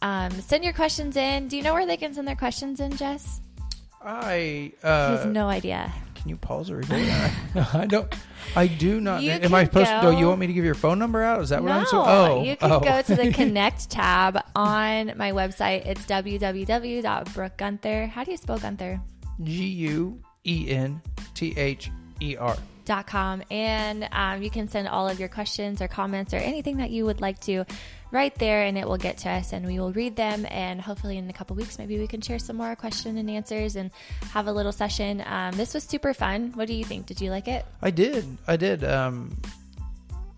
um, 0.02 0.32
send 0.41 0.64
your 0.64 0.74
questions 0.74 1.18
in. 1.18 1.50
Do 1.50 1.58
you 1.58 1.64
know 1.64 1.74
where 1.74 1.86
they 1.86 1.97
can 1.97 2.14
send 2.14 2.28
their 2.28 2.36
questions 2.36 2.80
in, 2.80 2.95
Jess? 2.95 3.41
I 4.02 4.72
uh, 4.82 5.12
he 5.12 5.18
has 5.18 5.26
no 5.26 5.50
idea. 5.50 5.91
Can 6.20 6.30
you 6.30 6.38
pause 6.38 6.67
the 6.67 6.76
recording? 6.76 7.09
I 7.74 7.86
don't. 7.86 8.13
I 8.53 8.67
do 8.67 8.99
not. 8.99 9.24
You 9.24 9.32
am 9.32 9.53
I 9.53 9.63
supposed 9.63 9.89
go, 9.89 10.01
to? 10.01 10.11
Do 10.11 10.17
you 10.20 10.28
want 10.28 10.41
me 10.41 10.47
to 10.47 10.53
give 10.53 10.65
your 10.65 10.76
phone 10.76 10.99
number 10.99 11.24
out? 11.24 11.41
Is 11.41 11.47
that 11.49 11.63
what 11.63 11.70
no, 11.70 11.76
I'm 11.76 11.86
supposed 11.86 12.07
so? 12.07 12.11
Oh, 12.11 12.43
you 12.43 12.57
can 12.57 12.74
oh. 12.74 12.82
go 12.82 13.01
to 13.01 13.15
the 13.15 13.32
Connect 13.39 13.89
tab 13.89 14.43
on 14.53 15.13
my 15.15 15.32
website. 15.32 15.86
It's 15.86 16.05
www.brookeguenther. 16.05 18.09
How 18.09 18.26
do 18.26 18.32
you 18.32 18.38
spell 18.38 18.59
Guenther? 18.59 18.99
G 19.43 19.63
U 19.63 20.22
E 20.45 20.70
N 20.70 21.01
T 21.34 21.53
H 21.55 21.89
E 22.20 22.36
R 22.36 22.57
Dot 22.84 23.07
com 23.07 23.41
and 23.51 24.09
um, 24.11 24.41
you 24.41 24.49
can 24.49 24.67
send 24.67 24.88
all 24.88 25.07
of 25.07 25.20
your 25.20 25.30
questions 25.30 25.80
or 25.82 25.88
comments 25.88 26.34
or 26.34 26.38
anything 26.38 26.78
that 26.78 26.89
you 26.89 27.05
would 27.05 27.22
like 27.22 27.39
to 27.41 27.63
right 28.12 28.34
there 28.36 28.64
and 28.64 28.78
it 28.78 28.88
will 28.88 28.97
get 28.97 29.18
to 29.18 29.30
us 29.30 29.53
and 29.53 29.66
we 29.66 29.80
will 29.80 29.91
read 29.93 30.16
them 30.16 30.45
and 30.49 30.82
hopefully 30.82 31.18
in 31.18 31.30
a 31.30 31.34
couple 31.34 31.55
weeks 31.55 31.78
maybe 31.78 31.99
we 31.99 32.07
can 32.07 32.22
share 32.22 32.39
some 32.39 32.55
more 32.55 32.76
question 32.76 33.18
and 33.18 33.30
answers 33.30 33.76
and 33.76 33.91
have 34.32 34.47
a 34.47 34.51
little 34.51 34.72
session 34.72 35.24
um, 35.28 35.53
this 35.55 35.74
was 35.74 35.84
super 35.84 36.14
fun 36.14 36.51
what 36.55 36.68
do 36.68 36.74
you 36.74 36.84
think 36.84 37.05
did 37.05 37.22
you 37.22 37.30
like 37.30 37.47
it 37.47 37.66
I 37.82 37.91
did. 37.91 38.26
I 38.47 38.57
did. 38.57 38.84
Um, 38.84 39.38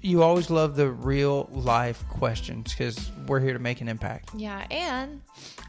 you 0.02 0.24
always 0.24 0.50
love 0.50 0.76
the 0.76 0.90
real 0.90 1.48
life 1.52 2.04
questions 2.10 2.72
because 2.72 3.12
we're 3.28 3.40
here 3.40 3.54
to 3.54 3.60
make 3.60 3.82
an 3.82 3.88
impact. 3.88 4.32
yeah 4.36 4.66
and 4.72 5.22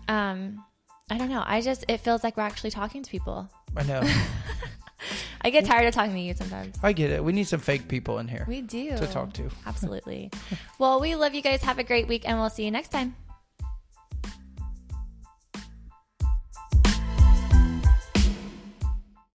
um, 0.08 0.64
i 1.10 1.18
don't 1.18 1.28
know 1.28 1.42
i 1.46 1.60
just 1.60 1.84
it 1.88 1.98
feels 1.98 2.24
like 2.24 2.36
we're 2.36 2.42
actually 2.42 2.70
talking 2.70 3.02
to 3.02 3.10
people 3.10 3.48
I 3.76 3.82
know. 3.84 4.02
i 5.42 5.50
get 5.50 5.64
tired 5.64 5.86
of 5.86 5.94
talking 5.94 6.14
to 6.14 6.20
you 6.20 6.34
sometimes. 6.34 6.76
I 6.82 6.92
get 6.92 7.10
it. 7.10 7.22
We 7.22 7.32
need 7.32 7.48
some 7.48 7.60
fake 7.60 7.88
people 7.88 8.18
in 8.18 8.28
here 8.28 8.44
we 8.48 8.62
do. 8.62 8.96
to 8.96 9.06
talk 9.06 9.32
to. 9.34 9.48
absolutely. 9.66 10.30
Well 10.78 11.00
we 11.00 11.14
love 11.14 11.34
you 11.34 11.42
guys. 11.42 11.62
Have 11.62 11.78
a 11.78 11.84
great 11.84 12.08
week 12.08 12.28
and 12.28 12.38
we'll 12.38 12.50
see 12.50 12.64
you 12.64 12.70
next 12.70 12.88
time 12.88 13.14